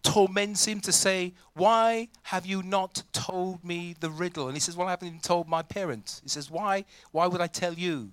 torments 0.02 0.66
him 0.66 0.80
to 0.80 0.92
say, 0.92 1.32
Why 1.54 2.08
have 2.24 2.46
you 2.46 2.62
not 2.62 3.02
told 3.12 3.64
me 3.64 3.96
the 3.98 4.10
riddle? 4.10 4.46
And 4.46 4.56
he 4.56 4.60
says, 4.60 4.76
Well, 4.76 4.86
I 4.86 4.90
haven't 4.90 5.08
even 5.08 5.20
told 5.20 5.48
my 5.48 5.62
parents. 5.62 6.20
He 6.22 6.28
says, 6.28 6.50
Why? 6.50 6.84
Why 7.10 7.26
would 7.26 7.40
I 7.40 7.46
tell 7.46 7.74
you? 7.74 8.12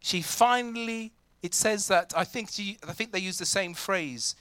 She 0.00 0.22
finally, 0.22 1.12
it 1.42 1.54
says 1.54 1.88
that, 1.88 2.12
I 2.16 2.24
think, 2.24 2.50
she, 2.50 2.78
I 2.86 2.92
think 2.92 3.12
they 3.12 3.18
use 3.18 3.38
the 3.38 3.46
same 3.46 3.74
phrase. 3.74 4.36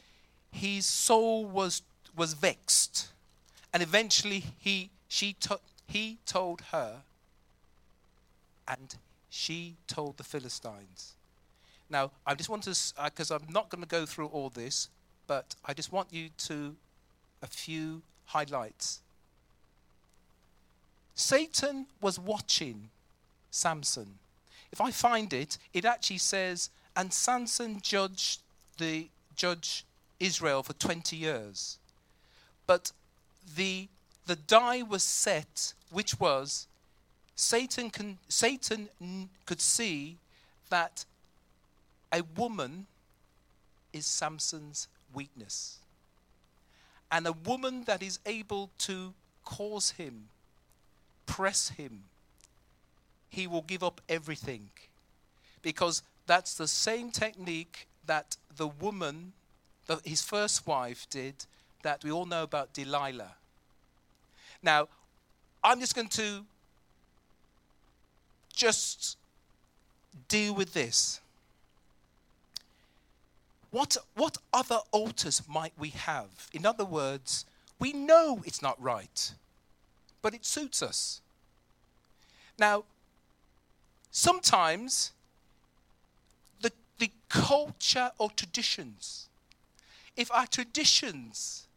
His 0.52 0.86
soul 0.86 1.46
was, 1.46 1.82
was 2.16 2.34
vexed. 2.34 3.10
And 3.74 3.84
eventually 3.84 4.46
he, 4.60 4.92
she 5.08 5.34
to, 5.42 5.60
he 5.88 6.20
told 6.26 6.62
her, 6.72 7.02
and 8.68 8.96
she 9.30 9.76
told 9.88 10.18
the 10.18 10.24
Philistines. 10.24 11.17
Now, 11.89 12.12
I 12.25 12.36
just 12.36 12.50
want 12.50 12.63
to, 12.63 12.75
because 13.06 13.32
uh, 13.32 13.36
I'm 13.36 13.53
not 13.53 13.70
going 13.70 13.82
to 13.82 13.88
go 13.88 14.06
through 14.06 14.27
all 14.27 14.50
this, 14.50 14.89
but 15.25 15.56
I 15.65 15.74
just 15.74 15.91
want 15.91 16.12
you 16.12 16.29
to 16.46 16.75
a 17.41 17.48
few 17.48 18.01
highlights. 18.25 19.01
Satan 21.15 21.88
was 22.01 22.20
watching 22.20 22.89
Samson. 23.50 24.20
If 24.72 24.82
I 24.82 24.91
find 24.91 25.34
it, 25.34 25.58
it 25.74 25.86
actually 25.86 26.20
says, 26.20 26.70
and 26.96 27.13
Samson 27.13 27.79
judged 27.82 28.41
the 28.77 29.08
judge 29.36 29.86
Israel 30.20 30.63
for 30.63 30.74
20 30.74 31.15
years. 31.15 31.77
But 32.65 32.91
the 33.55 33.88
the 34.25 34.35
die 34.35 34.81
was 34.81 35.03
set, 35.03 35.74
which 35.90 36.20
was 36.20 36.68
Satan 37.35 37.90
can 37.90 38.18
Satan 38.27 38.90
could 39.46 39.62
see 39.62 40.18
that 40.70 41.05
a 42.11 42.22
woman 42.35 42.85
is 43.93 44.05
Samson's 44.05 44.87
weakness. 45.13 45.79
And 47.11 47.25
a 47.25 47.31
woman 47.31 47.83
that 47.85 48.03
is 48.03 48.20
able 48.25 48.70
to 48.79 49.13
cause 49.46 49.91
him, 49.91 50.25
press 51.25 51.70
him, 51.70 52.03
he 53.29 53.48
will 53.48 53.61
give 53.61 53.83
up 53.83 54.01
everything. 54.09 54.70
Because 55.61 56.01
that's 56.25 56.55
the 56.55 56.67
same 56.67 57.11
technique 57.11 57.87
that 58.05 58.37
the 58.55 58.67
woman, 58.67 59.33
the, 59.85 60.00
his 60.03 60.22
first 60.22 60.67
wife, 60.67 61.07
did 61.09 61.46
that 61.83 62.03
we 62.03 62.11
all 62.11 62.25
know 62.25 62.43
about 62.43 62.74
Delilah. 62.74 63.35
Now, 64.61 64.87
I'm 65.63 65.79
just 65.79 65.96
going 65.96 66.09
to 66.09 66.43
just 68.53 69.17
deal 70.27 70.53
with 70.53 70.74
this. 70.74 71.22
What, 73.72 73.98
what 74.16 74.38
other 74.53 74.80
altars 74.92 75.42
might 75.48 75.74
we 75.77 75.90
have? 75.90 76.50
In 76.53 76.66
other 76.66 76.86
words, 76.86 77.46
we 77.80 77.94
know 77.94 78.42
it's 78.46 78.62
not 78.62 78.82
right, 78.82 79.34
but 80.22 80.34
it 80.34 80.46
suits 80.46 80.82
us. 80.82 81.22
Now, 82.58 82.86
sometimes 84.10 85.12
the, 86.62 86.72
the 86.98 87.12
culture 87.30 88.12
or 88.18 88.32
traditions, 88.32 89.27
if 90.16 90.32
our 90.32 90.48
traditions 90.48 91.68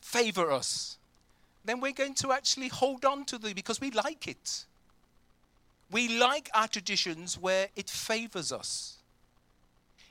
favor 0.00 0.52
us, 0.52 0.98
then 1.64 1.80
we're 1.80 1.92
going 1.92 2.14
to 2.14 2.32
actually 2.32 2.68
hold 2.68 3.04
on 3.04 3.24
to 3.24 3.38
them 3.38 3.52
because 3.54 3.80
we 3.80 3.90
like 3.90 4.28
it. 4.28 4.64
We 5.90 6.20
like 6.20 6.48
our 6.54 6.68
traditions 6.68 7.36
where 7.36 7.68
it 7.74 7.90
favors 7.90 8.52
us. 8.52 8.99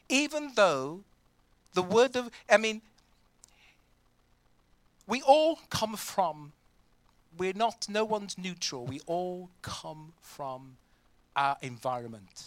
Even 0.09 0.51
though 0.55 1.01
the 1.73 1.83
word 1.83 2.15
of, 2.15 2.29
I 2.49 2.57
mean, 2.57 2.81
we 5.07 5.21
all 5.21 5.59
come 5.69 5.95
from 5.95 6.51
we're 7.37 7.53
not, 7.53 7.87
no 7.89 8.03
one's 8.03 8.37
neutral. 8.37 8.85
We 8.85 9.01
all 9.05 9.49
come 9.61 10.13
from 10.21 10.77
our 11.35 11.57
environment. 11.61 12.43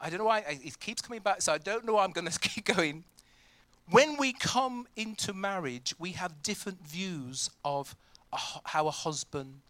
I 0.00 0.08
don't 0.08 0.18
know 0.18 0.24
why 0.24 0.38
it 0.48 0.80
keeps 0.80 1.02
coming 1.02 1.20
back, 1.20 1.42
so 1.42 1.52
I 1.52 1.58
don't 1.58 1.84
know 1.84 1.94
why 1.94 2.04
I'm 2.04 2.12
going 2.12 2.26
to 2.30 2.38
keep 2.38 2.64
going. 2.64 3.04
When 3.90 4.16
we 4.16 4.32
come 4.32 4.86
into 4.96 5.32
marriage, 5.32 5.94
we 5.98 6.12
have 6.12 6.42
different 6.42 6.86
views 6.86 7.50
of 7.64 7.96
how 8.32 8.86
a 8.86 8.92
husband 8.92 9.60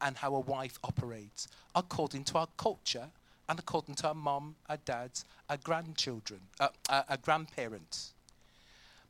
and 0.00 0.16
how 0.16 0.34
a 0.34 0.40
wife 0.40 0.78
operates 0.82 1.48
according 1.74 2.24
to 2.24 2.38
our 2.38 2.48
culture 2.56 3.08
and 3.48 3.58
according 3.58 3.94
to 3.96 4.08
our 4.08 4.14
mom, 4.14 4.56
our 4.68 4.76
dads, 4.84 5.24
our 5.48 5.56
grandchildren, 5.56 6.40
uh, 6.60 6.68
our, 6.88 7.04
our 7.08 7.16
grandparents. 7.16 8.12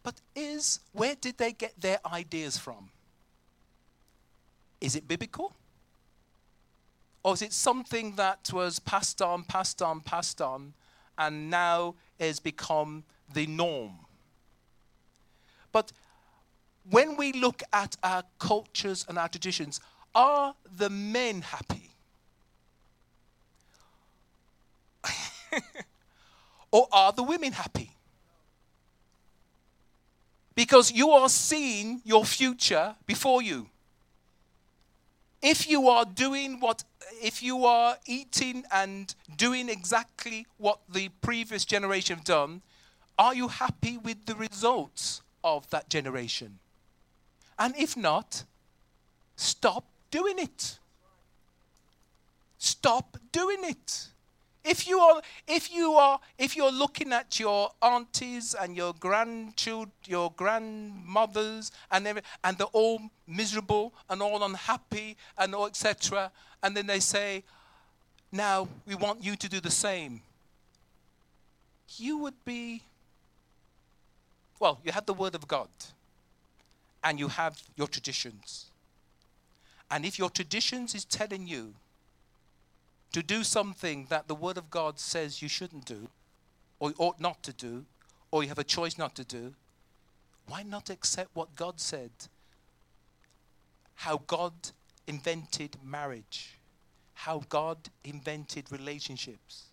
But 0.03 0.21
is 0.35 0.81
where 0.93 1.15
did 1.15 1.39
they 1.39 1.53
get 1.53 1.81
their 1.81 1.99
ideas 2.07 2.57
from? 2.57 2.91
Is 4.81 4.95
it 4.95 5.09
biblical? 5.09 5.53
Or 7.25 7.35
is 7.35 7.43
it 7.43 7.53
something 7.53 8.15
that 8.15 8.51
was 8.53 8.79
passed 8.79 9.21
on, 9.21 9.43
passed 9.43 9.83
on, 9.83 10.01
passed 10.01 10.41
on, 10.41 10.73
and 11.19 11.51
now 11.51 11.97
has 12.21 12.39
become 12.39 13.05
the 13.35 13.47
norm? 13.47 13.99
But 15.73 15.93
when 16.89 17.17
we 17.17 17.33
look 17.33 17.63
at 17.73 17.97
our 18.03 18.23
cultures 18.39 19.05
and 19.09 19.19
our 19.19 19.29
traditions, 19.29 19.81
are 20.15 20.55
the 20.77 20.89
men 20.89 21.43
happy? 21.43 21.88
or 26.71 26.89
are 26.93 27.13
the 27.13 27.23
women 27.23 27.53
happy? 27.53 27.91
Because 30.55 30.91
you 30.91 31.11
are 31.11 31.29
seeing 31.29 32.01
your 32.05 32.25
future 32.25 32.97
before 33.07 33.43
you 33.43 33.69
if 35.43 35.69
you 35.69 35.89
are 35.89 36.05
doing 36.05 36.61
what, 36.61 36.85
if 37.23 37.43
you 37.43 37.65
are 37.65 37.97
eating 38.07 38.65
and 38.73 39.15
doing 39.37 39.69
exactly 39.69 40.47
what 40.57 40.81
the 40.89 41.09
previous 41.21 41.65
generation 41.65 42.17
have 42.17 42.25
done, 42.25 42.63
are 43.19 43.35
you 43.35 43.49
happy 43.49 43.99
with 43.99 44.27
the 44.27 44.35
results 44.35 45.23
of 45.45 45.69
that 45.71 45.89
generation? 45.89 46.59
And 47.59 47.75
if 47.77 47.97
not, 47.97 48.45
stop 49.37 49.85
doing 50.11 50.39
it. 50.39 50.79
Stop 52.59 53.17
doing 53.33 53.59
it. 53.63 54.09
If 54.65 54.87
you 54.87 54.99
are, 54.99 55.23
if 55.47 55.73
you 55.73 55.93
are, 55.93 56.21
if 56.37 56.57
you're 56.57 56.73
looking 56.73 57.13
at 57.13 57.41
your 57.41 57.71
aunties 57.81 58.55
and 58.55 58.77
your 58.77 58.93
grandchildren, 58.95 59.93
your 60.05 60.33
grandmothers, 60.33 61.71
and 61.91 62.07
every, 62.07 62.23
and 62.45 62.59
they're 62.59 62.67
all 62.73 63.01
miserable 63.27 63.95
and 64.11 64.21
all 64.21 64.43
unhappy 64.43 65.17
and 65.39 65.55
all 65.55 65.67
etc., 65.67 66.31
and 66.63 66.77
then 66.77 66.87
they 66.87 67.01
say, 67.01 67.45
"Now 68.33 68.69
we 68.85 68.95
want 68.95 69.23
you 69.23 69.37
to 69.37 69.49
do 69.49 69.61
the 69.61 69.71
same," 69.71 70.23
you 71.97 72.19
would 72.19 72.45
be 72.45 72.83
well, 74.59 74.81
you 74.85 74.93
have 74.93 75.07
the 75.07 75.15
Word 75.15 75.35
of 75.35 75.47
God 75.47 75.69
and 77.03 77.19
you 77.19 77.29
have 77.29 77.63
your 77.77 77.87
traditions. 77.87 78.67
And 79.91 80.05
if 80.05 80.19
your 80.19 80.31
traditions 80.31 80.95
is 80.95 81.05
telling 81.05 81.47
you 81.47 81.75
to 83.13 83.23
do 83.23 83.43
something 83.43 84.07
that 84.11 84.29
the 84.29 84.35
Word 84.35 84.59
of 84.59 84.71
God 84.71 84.99
says 84.99 85.43
you 85.43 85.49
shouldn't 85.49 85.85
do, 85.85 86.09
or 86.79 86.91
you 86.91 86.97
ought 86.99 87.21
not 87.21 87.43
to 87.45 87.53
do, 87.53 87.85
or 88.31 88.43
you 88.43 88.49
have 88.49 88.59
a 88.59 88.65
choice 88.65 88.99
not 88.99 89.15
to 89.17 89.25
do, 89.25 89.55
why 90.47 90.63
not 90.63 90.91
accept 90.91 91.31
what 91.35 91.57
God 91.57 91.81
said? 91.81 92.11
How 93.95 94.23
God 94.27 94.53
invented 95.07 95.77
marriage, 95.85 96.57
how 97.15 97.43
God 97.49 97.79
invented 98.05 98.71
relationships. 98.71 99.65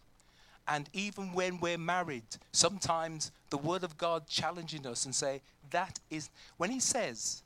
And 0.68 0.90
even 0.94 1.34
when 1.34 1.60
we're 1.60 1.78
married, 1.78 2.24
sometimes 2.52 3.32
the 3.50 3.58
Word 3.58 3.84
of 3.84 3.98
God 3.98 4.28
challenging 4.28 4.88
us 4.88 5.06
and 5.06 5.14
say, 5.14 5.42
that 5.70 6.00
is, 6.10 6.30
when 6.58 6.72
He 6.72 6.80
says, 6.80 7.44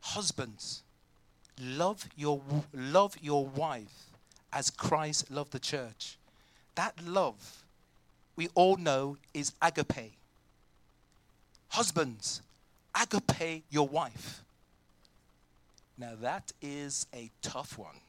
husbands, 0.00 0.82
love 1.60 2.08
your, 2.16 2.42
love 2.74 3.16
your 3.22 3.46
wife 3.46 4.05
as 4.56 4.70
Christ 4.70 5.30
loved 5.30 5.52
the 5.52 5.58
church. 5.58 6.16
That 6.76 6.94
love, 7.04 7.62
we 8.36 8.48
all 8.54 8.76
know, 8.78 9.18
is 9.34 9.52
agape. 9.60 10.14
Husbands, 11.68 12.40
agape 12.98 13.64
your 13.68 13.86
wife. 13.86 14.42
Now, 15.98 16.12
that 16.22 16.52
is 16.62 17.06
a 17.14 17.30
tough 17.42 17.76
one. 17.76 18.00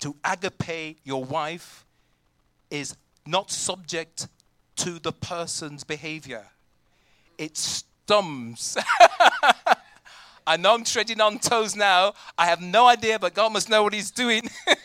To 0.00 0.14
agape 0.24 0.98
your 1.02 1.24
wife 1.24 1.84
is 2.70 2.94
not 3.26 3.50
subject 3.50 4.28
to 4.76 5.00
the 5.00 5.12
person's 5.12 5.82
behavior, 5.82 6.44
it 7.36 7.56
stums. 7.56 8.76
I 10.46 10.56
know 10.56 10.74
I'm 10.74 10.84
treading 10.84 11.20
on 11.20 11.38
toes 11.38 11.74
now. 11.74 12.14
I 12.38 12.46
have 12.46 12.60
no 12.60 12.86
idea, 12.86 13.18
but 13.18 13.34
God 13.34 13.52
must 13.52 13.68
know 13.68 13.82
what 13.82 13.92
He's 13.92 14.10
doing. 14.12 14.48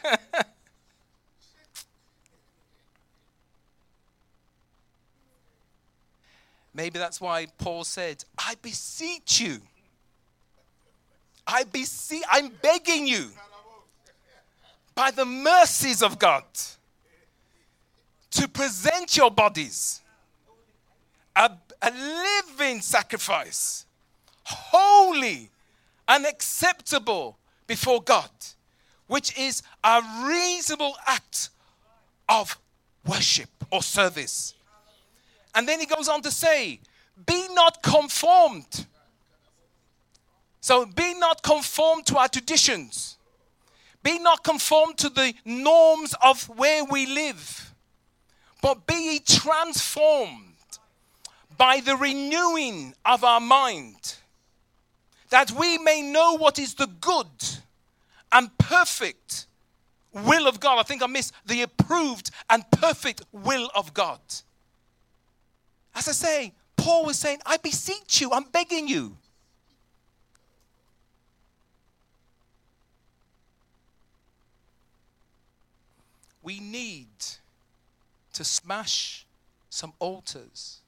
Maybe 6.74 6.98
that's 6.98 7.22
why 7.22 7.48
Paul 7.58 7.84
said, 7.84 8.24
I 8.38 8.56
beseech 8.62 9.42
you. 9.42 9.60
I 11.46 11.66
beseech, 11.66 12.24
I'm 12.30 12.50
begging 12.62 13.06
you 13.06 13.28
by 14.96 15.12
the 15.12 15.26
mercies 15.26 16.02
of 16.02 16.18
God 16.18 16.46
to 18.32 18.48
present 18.48 19.18
your 19.18 19.30
bodies 19.30 20.02
a, 21.36 21.52
a 21.82 21.92
living 21.92 22.82
sacrifice, 22.82 23.86
holy 24.44 25.51
and 26.12 26.26
acceptable 26.26 27.38
before 27.68 28.02
God, 28.02 28.30
which 29.08 29.38
is 29.40 29.64
a 29.82 30.02
reasonable 30.26 30.98
act 31.08 31.50
of 32.28 32.60
worship 33.08 33.48
or 33.72 33.82
service. 33.82 34.54
And 35.56 35.66
then 35.66 35.80
he 35.80 35.86
goes 35.86 36.10
on 36.10 36.22
to 36.24 36.32
say, 36.32 36.82
Be 37.26 37.48
not 37.54 37.82
conformed. 37.82 38.88
So 40.60 40.86
be 40.86 41.14
not 41.14 41.44
conformed 41.44 42.06
to 42.08 42.18
our 42.18 42.28
traditions. 42.28 43.18
Be 44.04 44.20
not 44.20 44.44
conformed 44.44 44.98
to 44.98 45.10
the 45.10 45.34
norms 45.46 46.14
of 46.22 46.44
where 46.50 46.84
we 46.84 47.06
live, 47.06 47.74
but 48.62 48.86
be 48.86 49.14
ye 49.14 49.20
transformed 49.20 50.56
by 51.58 51.80
the 51.80 51.96
renewing 51.96 52.96
of 53.06 53.24
our 53.24 53.40
mind, 53.40 54.16
that 55.32 55.50
we 55.52 55.78
may 55.78 56.02
know 56.02 56.38
what 56.38 56.60
is 56.60 56.76
the 56.76 56.88
good 57.00 57.26
and 58.32 58.56
perfect 58.58 59.48
will 60.14 60.48
of 60.48 60.60
God. 60.60 60.78
I 60.78 60.84
think 60.84 61.02
I 61.02 61.08
missed 61.08 61.34
the 61.46 61.64
approved 61.64 62.30
and 62.50 62.70
perfect 62.70 63.24
will 63.32 63.70
of 63.74 63.94
God. 63.94 64.20
As 65.96 66.08
I 66.08 66.12
say, 66.12 66.54
Paul 66.76 67.06
was 67.06 67.18
saying, 67.18 67.40
I 67.46 67.58
beseech 67.58 68.22
you, 68.22 68.32
I'm 68.32 68.44
begging 68.44 68.88
you. 68.88 69.18
We 76.44 76.60
need 76.60 77.08
to 78.34 78.44
smash 78.44 79.26
some 79.70 79.94
altars 80.00 80.80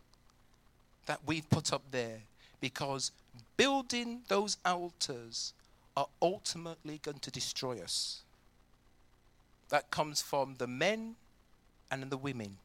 that 1.06 1.20
we've 1.26 1.50
put 1.50 1.72
up 1.72 1.84
there 1.92 2.20
because 2.60 3.12
building 3.58 4.22
those 4.28 4.58
altars 4.66 5.54
are 5.96 6.08
ultimately 6.22 7.00
going 7.04 7.20
to 7.20 7.32
destroy 7.32 7.80
us. 7.80 8.22
That 9.70 9.92
comes 9.92 10.22
from 10.22 10.56
the 10.58 10.68
men 10.68 11.16
and 11.90 12.10
the 12.10 12.18
women. 12.18 12.58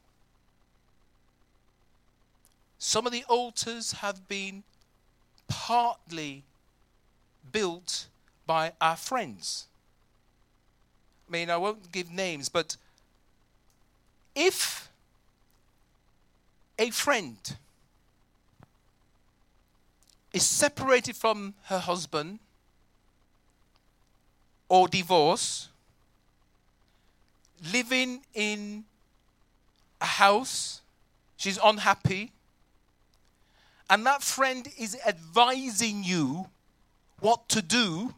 Some 2.79 3.07
of 3.07 3.12
the 3.12 3.24
altars 3.29 3.92
have 3.92 4.29
been 4.29 4.62
partly 5.48 6.44
built 7.51 8.07
by 8.46 8.72
our 8.81 8.96
friends. 8.96 9.66
I 11.29 11.33
mean, 11.33 11.51
I 11.51 11.57
won't 11.57 11.92
give 11.92 12.11
names, 12.11 12.48
but 12.48 12.77
if 14.35 14.88
a 16.79 16.90
friend 16.90 17.37
is 20.32 20.44
separated 20.44 21.16
from 21.16 21.54
her 21.64 21.78
husband 21.78 22.38
or 24.68 24.86
divorce, 24.88 25.68
living 27.72 28.20
in 28.34 28.84
a 30.00 30.06
house, 30.06 30.82
she's 31.36 31.58
unhappy, 31.64 32.32
and 33.90 34.04
that 34.04 34.22
friend 34.22 34.68
is 34.78 34.96
advising 35.06 36.04
you 36.04 36.46
what 37.20 37.48
to 37.48 37.62
do, 37.62 38.14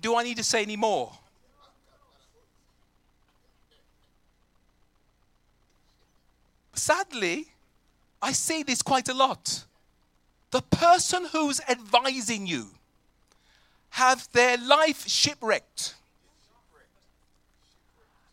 do 0.00 0.16
I 0.16 0.22
need 0.22 0.36
to 0.36 0.44
say 0.44 0.62
any 0.62 0.76
more? 0.76 1.12
Sadly, 6.74 7.46
I 8.20 8.32
see 8.32 8.62
this 8.62 8.82
quite 8.82 9.08
a 9.08 9.14
lot. 9.14 9.64
The 10.50 10.62
person 10.62 11.26
who's 11.32 11.60
advising 11.68 12.46
you 12.46 12.68
have 13.90 14.28
their 14.32 14.56
life 14.56 15.06
shipwrecked 15.06 15.94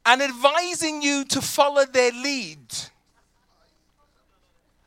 and 0.06 0.22
advising 0.22 1.02
you 1.02 1.26
to 1.26 1.42
follow 1.42 1.86
their 1.86 2.12
lead. 2.12 2.60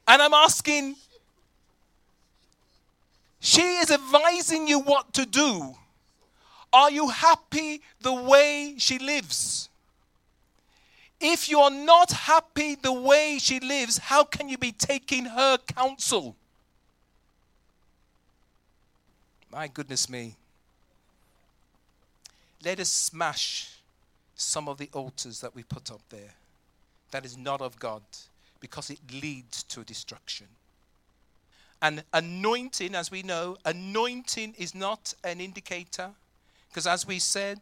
And 0.08 0.20
I'm 0.20 0.34
asking, 0.34 0.96
she 3.38 3.62
is 3.62 3.90
advising 3.90 4.66
you 4.66 4.80
what 4.80 5.12
to 5.14 5.26
do. 5.26 5.74
Are 6.72 6.90
you 6.90 7.08
happy 7.08 7.82
the 8.00 8.12
way 8.12 8.74
she 8.78 8.98
lives? 8.98 9.68
If 11.24 11.48
you're 11.48 11.70
not 11.70 12.10
happy 12.10 12.74
the 12.74 12.92
way 12.92 13.38
she 13.40 13.60
lives, 13.60 13.96
how 13.96 14.24
can 14.24 14.48
you 14.48 14.58
be 14.58 14.72
taking 14.72 15.26
her 15.26 15.56
counsel? 15.56 16.34
My 19.52 19.68
goodness 19.68 20.10
me. 20.10 20.34
Let 22.64 22.80
us 22.80 22.88
smash 22.88 23.78
some 24.34 24.68
of 24.68 24.78
the 24.78 24.90
altars 24.92 25.40
that 25.42 25.54
we 25.54 25.62
put 25.62 25.92
up 25.92 26.00
there 26.10 26.34
that 27.12 27.24
is 27.24 27.38
not 27.38 27.60
of 27.60 27.78
God 27.78 28.02
because 28.58 28.90
it 28.90 28.98
leads 29.12 29.62
to 29.64 29.84
destruction. 29.84 30.48
And 31.80 32.02
anointing, 32.12 32.96
as 32.96 33.12
we 33.12 33.22
know, 33.22 33.56
anointing 33.64 34.54
is 34.58 34.74
not 34.74 35.14
an 35.22 35.40
indicator 35.40 36.10
because, 36.68 36.86
as 36.86 37.06
we 37.06 37.20
said, 37.20 37.60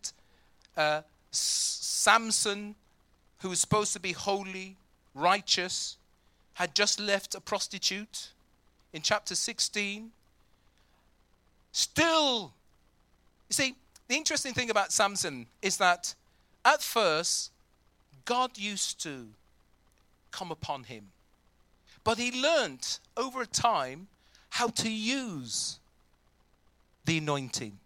uh, 0.77 1.03
Samson, 1.31 2.75
who 3.41 3.49
was 3.49 3.61
supposed 3.61 3.93
to 3.93 4.01
be 4.01 4.13
holy, 4.13 4.77
righteous, 5.15 5.97
had 6.55 6.75
just 6.75 7.01
left 7.01 7.35
a 7.35 7.41
prostitute 7.41 8.29
in 8.93 9.03
chapter 9.03 9.35
16. 9.35 10.11
Still, 11.73 12.53
you 13.49 13.55
see, 13.55 13.75
the 14.09 14.17
interesting 14.17 14.53
thing 14.53 14.71
about 14.71 14.93
Samson 14.93 15.47
is 15.63 15.77
that 15.79 16.15
at 16.65 16.83
first, 16.83 17.51
God 18.25 18.59
used 18.59 19.03
to 19.03 19.29
come 20.31 20.51
upon 20.51 20.85
him. 20.85 21.07
But 22.05 22.19
he 22.19 22.43
learned 22.43 22.99
over 23.17 23.45
time 23.45 24.09
how 24.51 24.69
to 24.69 24.91
use 24.91 25.79
the 27.05 27.19
anointing 27.19 27.79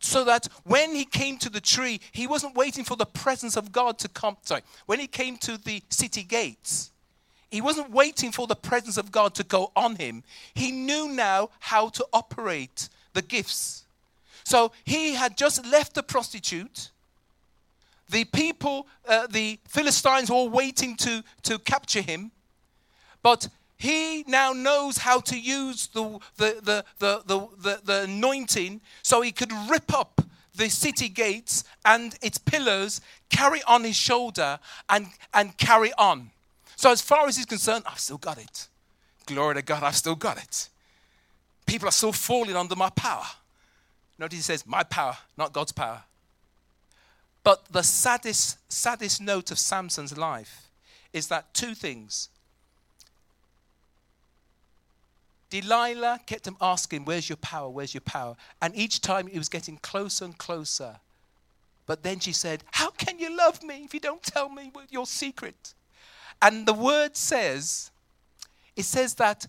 so 0.00 0.24
that 0.24 0.48
when 0.64 0.94
he 0.94 1.04
came 1.04 1.36
to 1.38 1.50
the 1.50 1.60
tree, 1.60 2.00
he 2.10 2.26
wasn't 2.26 2.56
waiting 2.56 2.84
for 2.84 2.96
the 2.96 3.06
presence 3.06 3.56
of 3.56 3.70
God 3.70 3.98
to 3.98 4.08
come. 4.08 4.36
Sorry, 4.42 4.62
when 4.86 4.98
he 4.98 5.06
came 5.06 5.36
to 5.38 5.58
the 5.58 5.82
city 5.90 6.22
gates, 6.22 6.90
he 7.50 7.60
wasn't 7.60 7.90
waiting 7.90 8.32
for 8.32 8.46
the 8.46 8.56
presence 8.56 8.96
of 8.96 9.12
God 9.12 9.34
to 9.34 9.44
go 9.44 9.72
on 9.76 9.96
him. 9.96 10.22
He 10.54 10.70
knew 10.70 11.08
now 11.08 11.50
how 11.58 11.88
to 11.90 12.06
operate 12.12 12.88
the 13.12 13.22
gifts. 13.22 13.84
So 14.44 14.72
he 14.84 15.14
had 15.14 15.36
just 15.36 15.66
left 15.66 15.94
the 15.94 16.02
prostitute. 16.02 16.90
The 18.08 18.24
people, 18.24 18.86
uh, 19.06 19.26
the 19.26 19.58
Philistines, 19.68 20.30
were 20.30 20.44
waiting 20.44 20.96
to, 20.96 21.22
to 21.42 21.58
capture 21.58 22.00
him. 22.00 22.30
But 23.22 23.48
he 23.80 24.24
now 24.28 24.52
knows 24.52 24.98
how 24.98 25.20
to 25.20 25.40
use 25.40 25.86
the, 25.86 26.18
the, 26.36 26.84
the, 26.98 27.22
the, 27.26 27.80
the, 27.82 28.02
anointing 28.02 28.82
so 29.02 29.22
he 29.22 29.32
could 29.32 29.50
rip 29.70 29.94
up 29.94 30.20
the 30.54 30.68
city 30.68 31.08
gates 31.08 31.64
and 31.86 32.14
its 32.20 32.36
pillars, 32.36 33.00
carry 33.30 33.62
on 33.62 33.82
his 33.84 33.96
shoulder, 33.96 34.58
and, 34.90 35.06
and 35.32 35.56
carry 35.56 35.94
on. 35.94 36.30
So, 36.76 36.92
as 36.92 37.00
far 37.00 37.26
as 37.26 37.38
he's 37.38 37.46
concerned, 37.46 37.84
I've 37.86 37.98
still 37.98 38.18
got 38.18 38.36
it. 38.36 38.68
Glory 39.24 39.54
to 39.54 39.62
God, 39.62 39.82
I've 39.82 39.96
still 39.96 40.14
got 40.14 40.36
it. 40.36 40.68
People 41.64 41.88
are 41.88 41.92
still 41.92 42.12
falling 42.12 42.56
under 42.56 42.76
my 42.76 42.90
power. 42.90 43.24
Notice 44.18 44.40
he 44.40 44.42
says, 44.42 44.66
My 44.66 44.82
power, 44.82 45.16
not 45.38 45.54
God's 45.54 45.72
power. 45.72 46.02
But 47.44 47.64
the 47.72 47.82
saddest, 47.82 48.58
saddest 48.70 49.22
note 49.22 49.50
of 49.50 49.58
Samson's 49.58 50.18
life 50.18 50.68
is 51.14 51.28
that 51.28 51.54
two 51.54 51.74
things 51.74 52.28
Delilah 55.50 56.20
kept 56.26 56.46
him 56.46 56.56
asking, 56.60 57.04
Where's 57.04 57.28
your 57.28 57.36
power? 57.36 57.68
Where's 57.68 57.92
your 57.92 58.00
power? 58.00 58.36
And 58.62 58.74
each 58.76 59.00
time 59.00 59.26
he 59.26 59.38
was 59.38 59.48
getting 59.48 59.76
closer 59.78 60.24
and 60.24 60.38
closer. 60.38 60.96
But 61.86 62.04
then 62.04 62.20
she 62.20 62.32
said, 62.32 62.62
How 62.70 62.90
can 62.90 63.18
you 63.18 63.36
love 63.36 63.62
me 63.62 63.82
if 63.84 63.92
you 63.92 64.00
don't 64.00 64.22
tell 64.22 64.48
me 64.48 64.72
your 64.90 65.06
secret? 65.06 65.74
And 66.40 66.66
the 66.66 66.72
word 66.72 67.16
says, 67.16 67.90
it 68.76 68.84
says 68.84 69.14
that 69.14 69.46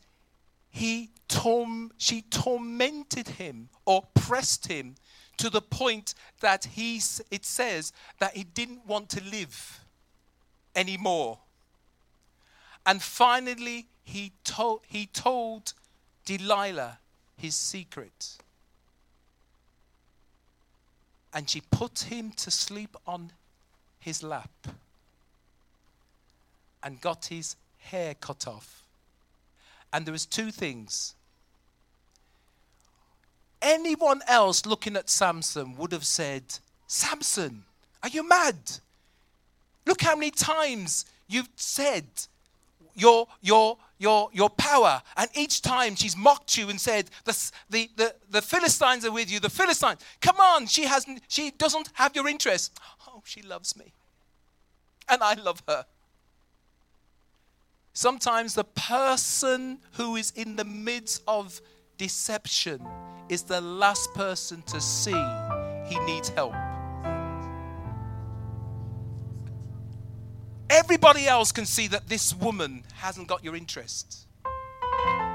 he 0.72 1.10
torm- 1.28 1.92
she 1.98 2.24
tormented 2.24 3.28
him 3.28 3.70
or 3.86 4.04
pressed 4.14 4.68
him 4.68 4.96
to 5.38 5.50
the 5.50 5.62
point 5.62 6.14
that 6.40 6.66
he, 6.66 7.02
it 7.30 7.46
says 7.46 7.94
that 8.20 8.36
he 8.36 8.44
didn't 8.44 8.86
want 8.86 9.10
to 9.10 9.24
live 9.24 9.80
anymore. 10.76 11.40
And 12.86 13.02
finally, 13.02 13.88
he 14.04 14.32
told, 14.44 14.82
he 14.88 15.06
told 15.06 15.74
Delilah 16.38 16.98
his 17.36 17.56
secret. 17.56 18.38
And 21.34 21.50
she 21.50 21.60
put 21.60 22.00
him 22.00 22.32
to 22.38 22.50
sleep 22.50 22.96
on 23.06 23.34
his 24.00 24.24
lap 24.24 24.50
and 26.82 27.02
got 27.02 27.26
his 27.26 27.58
hair 27.80 28.14
cut 28.14 28.48
off. 28.48 28.84
And 29.92 30.06
there 30.06 30.14
was 30.14 30.26
two 30.26 30.52
things. 30.52 31.16
Anyone 33.62 34.22
else 34.26 34.66
looking 34.66 34.96
at 34.96 35.10
Samson 35.10 35.76
would 35.76 35.92
have 35.92 36.06
said, 36.06 36.44
Samson, 36.88 37.64
are 38.02 38.10
you 38.10 38.28
mad? 38.28 38.56
Look 39.86 40.02
how 40.02 40.16
many 40.16 40.32
times 40.32 41.06
you've 41.28 41.50
said 41.58 42.06
your, 42.96 43.28
your, 43.42 43.78
your, 44.02 44.30
your 44.34 44.50
power. 44.50 45.02
And 45.16 45.30
each 45.36 45.62
time 45.62 45.96
she's 45.96 46.18
mocked 46.18 46.58
you 46.58 46.70
and 46.70 46.82
said, 46.82 47.10
the, 47.24 47.52
the, 47.70 47.90
the, 47.96 48.16
the 48.32 48.42
Philistines 48.42 49.06
are 49.06 49.12
with 49.12 49.32
you. 49.32 49.40
The 49.40 49.50
Philistines, 49.50 50.00
come 50.20 50.38
on, 50.38 50.66
she, 50.66 50.86
hasn't, 50.86 51.22
she 51.28 51.52
doesn't 51.52 51.90
have 51.94 52.16
your 52.16 52.28
interest. 52.28 52.78
Oh, 53.08 53.22
she 53.24 53.44
loves 53.44 53.78
me. 53.78 53.94
And 55.08 55.22
I 55.22 55.36
love 55.36 55.62
her. 55.68 55.86
Sometimes 57.94 58.56
the 58.56 58.64
person 58.64 59.78
who 59.94 60.16
is 60.16 60.32
in 60.32 60.56
the 60.56 60.66
midst 60.66 61.22
of 61.28 61.62
deception 61.98 62.82
is 63.30 63.44
the 63.44 63.62
last 63.62 64.14
person 64.16 64.64
to 64.64 64.82
see 64.82 65.12
he 65.88 66.00
needs 66.06 66.30
help. 66.30 66.56
Everybody 70.74 71.28
else 71.28 71.52
can 71.52 71.66
see 71.66 71.88
that 71.88 72.08
this 72.08 72.34
woman 72.34 72.84
hasn't 72.94 73.28
got 73.28 73.44
your 73.44 73.58
interest, 73.58 74.26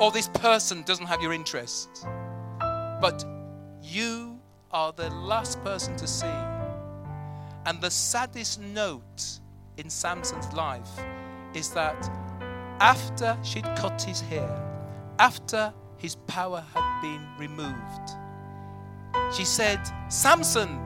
or 0.00 0.10
this 0.10 0.28
person 0.28 0.82
doesn't 0.82 1.04
have 1.04 1.20
your 1.20 1.34
interest. 1.34 2.06
But 2.58 3.22
you 3.82 4.40
are 4.70 4.92
the 4.92 5.10
last 5.10 5.62
person 5.62 5.94
to 5.96 6.06
see. 6.06 6.38
And 7.66 7.82
the 7.82 7.90
saddest 7.90 8.62
note 8.62 9.40
in 9.76 9.90
Samson's 9.90 10.50
life 10.54 10.88
is 11.52 11.68
that 11.72 12.10
after 12.80 13.36
she'd 13.42 13.66
cut 13.76 14.00
his 14.00 14.22
hair, 14.22 14.48
after 15.18 15.70
his 15.98 16.14
power 16.26 16.64
had 16.72 17.02
been 17.02 17.28
removed, 17.38 18.10
she 19.36 19.44
said, 19.44 19.80
Samson, 20.08 20.80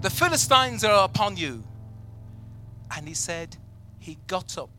the 0.00 0.10
Philistines 0.10 0.84
are 0.84 1.04
upon 1.04 1.36
you. 1.36 1.64
And 2.96 3.06
he 3.06 3.14
said, 3.14 3.56
he 3.98 4.18
got 4.26 4.58
up, 4.58 4.70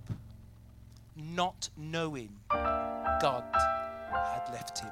not 1.15 1.69
knowing 1.77 2.29
God 2.49 3.43
had 3.53 4.49
left 4.51 4.79
him. 4.79 4.91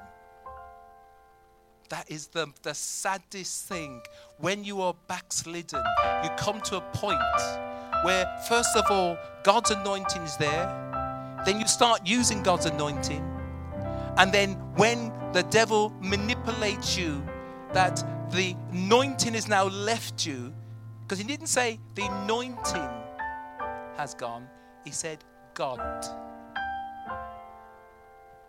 That 1.90 2.10
is 2.12 2.28
the, 2.28 2.52
the 2.64 2.74
saddest 2.74 3.68
thing. 3.68 4.02
When 4.40 4.64
you 4.64 4.82
are 4.82 4.94
backslidden, 5.08 5.84
you 6.24 6.30
come 6.38 6.60
to 6.62 6.78
a 6.78 6.82
point 6.94 7.22
where, 8.04 8.26
first 8.48 8.76
of 8.76 8.84
all, 8.90 9.18
God's 9.44 9.72
anointing 9.72 10.22
is 10.22 10.36
there. 10.38 10.68
Then 11.46 11.60
you 11.60 11.68
start 11.68 12.02
using 12.06 12.44
God's 12.44 12.66
anointing. 12.66 13.24
And 14.18 14.34
then 14.34 14.54
when 14.76 15.14
the 15.32 15.44
devil 15.44 15.94
manipulates 16.02 16.98
you, 16.98 17.24
that 17.74 18.04
the 18.32 18.56
anointing 18.72 19.34
is 19.34 19.48
now 19.48 19.66
left 19.70 20.26
you, 20.26 20.54
because 21.04 21.20
he 21.20 21.24
didn't 21.24 21.48
say 21.48 21.80
the 21.96 22.04
anointing 22.04 22.90
has 23.98 24.14
gone. 24.14 24.48
He 24.86 24.92
said, 24.92 25.24
God. 25.54 26.06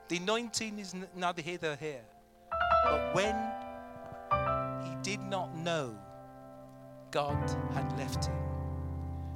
The 0.09 0.19
anointing 0.19 0.79
is 0.79 0.95
neither 1.17 1.43
here 1.43 1.59
nor 1.61 1.75
here. 1.77 2.05
But 2.85 3.15
when 3.15 3.35
he 4.85 4.95
did 5.03 5.21
not 5.21 5.57
know, 5.57 5.97
God 7.11 7.51
had 7.75 7.99
left 7.99 8.27
him. 8.27 8.37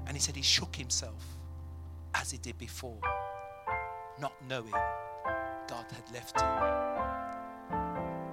And 0.07 0.17
he 0.17 0.21
said 0.21 0.37
he 0.37 0.43
shook 0.43 0.77
himself 0.77 1.25
as 2.15 2.31
he 2.31 2.39
did 2.39 2.59
before, 2.59 2.99
not 4.21 4.35
knowing 4.49 4.71
God 4.71 5.87
had 5.91 6.13
left 6.13 6.41
him. 6.41 6.49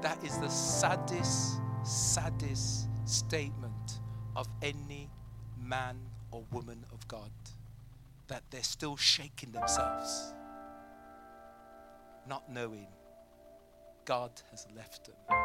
That 0.01 0.17
is 0.23 0.37
the 0.37 0.49
saddest, 0.49 1.59
saddest 1.83 2.89
statement 3.05 3.99
of 4.35 4.47
any 4.61 5.09
man 5.57 5.97
or 6.31 6.43
woman 6.51 6.85
of 6.91 7.07
God 7.07 7.31
that 8.29 8.43
they're 8.49 8.63
still 8.63 8.95
shaking 8.95 9.51
themselves, 9.51 10.33
not 12.27 12.49
knowing 12.49 12.87
God 14.05 14.31
has 14.51 14.65
left 14.75 15.05
them. 15.05 15.37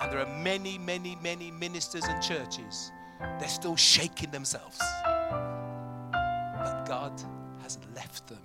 And 0.00 0.12
there 0.12 0.20
are 0.20 0.42
many, 0.42 0.76
many, 0.76 1.16
many 1.22 1.50
ministers 1.50 2.04
and 2.04 2.22
churches, 2.22 2.92
they're 3.38 3.48
still 3.48 3.76
shaking 3.76 4.30
themselves. 4.30 4.78
But 6.12 6.84
God 6.86 7.12
has 7.62 7.78
left 7.94 8.26
them. 8.26 8.42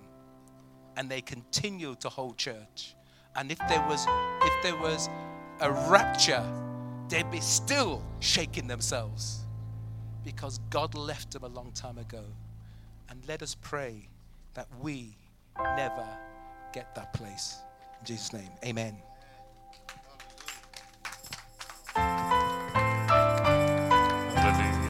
And 0.96 1.10
they 1.10 1.20
continue 1.20 1.94
to 1.96 2.08
hold 2.08 2.36
church. 2.36 2.94
And 3.36 3.50
if 3.50 3.58
there 3.68 3.84
was 3.88 4.06
if 4.42 4.62
there 4.62 4.76
was 4.76 5.08
a 5.60 5.70
rapture, 5.90 6.44
they'd 7.08 7.30
be 7.30 7.40
still 7.40 8.02
shaking 8.20 8.66
themselves 8.66 9.44
because 10.24 10.58
God 10.70 10.94
left 10.94 11.32
them 11.32 11.44
a 11.44 11.48
long 11.48 11.72
time 11.72 11.98
ago. 11.98 12.24
And 13.10 13.20
let 13.26 13.42
us 13.42 13.56
pray 13.60 14.08
that 14.54 14.68
we 14.80 15.16
never 15.58 16.06
get 16.72 16.94
that 16.94 17.12
place. 17.12 17.56
In 18.00 18.06
Jesus' 18.06 18.32
name, 18.32 18.50
amen. 18.64 18.96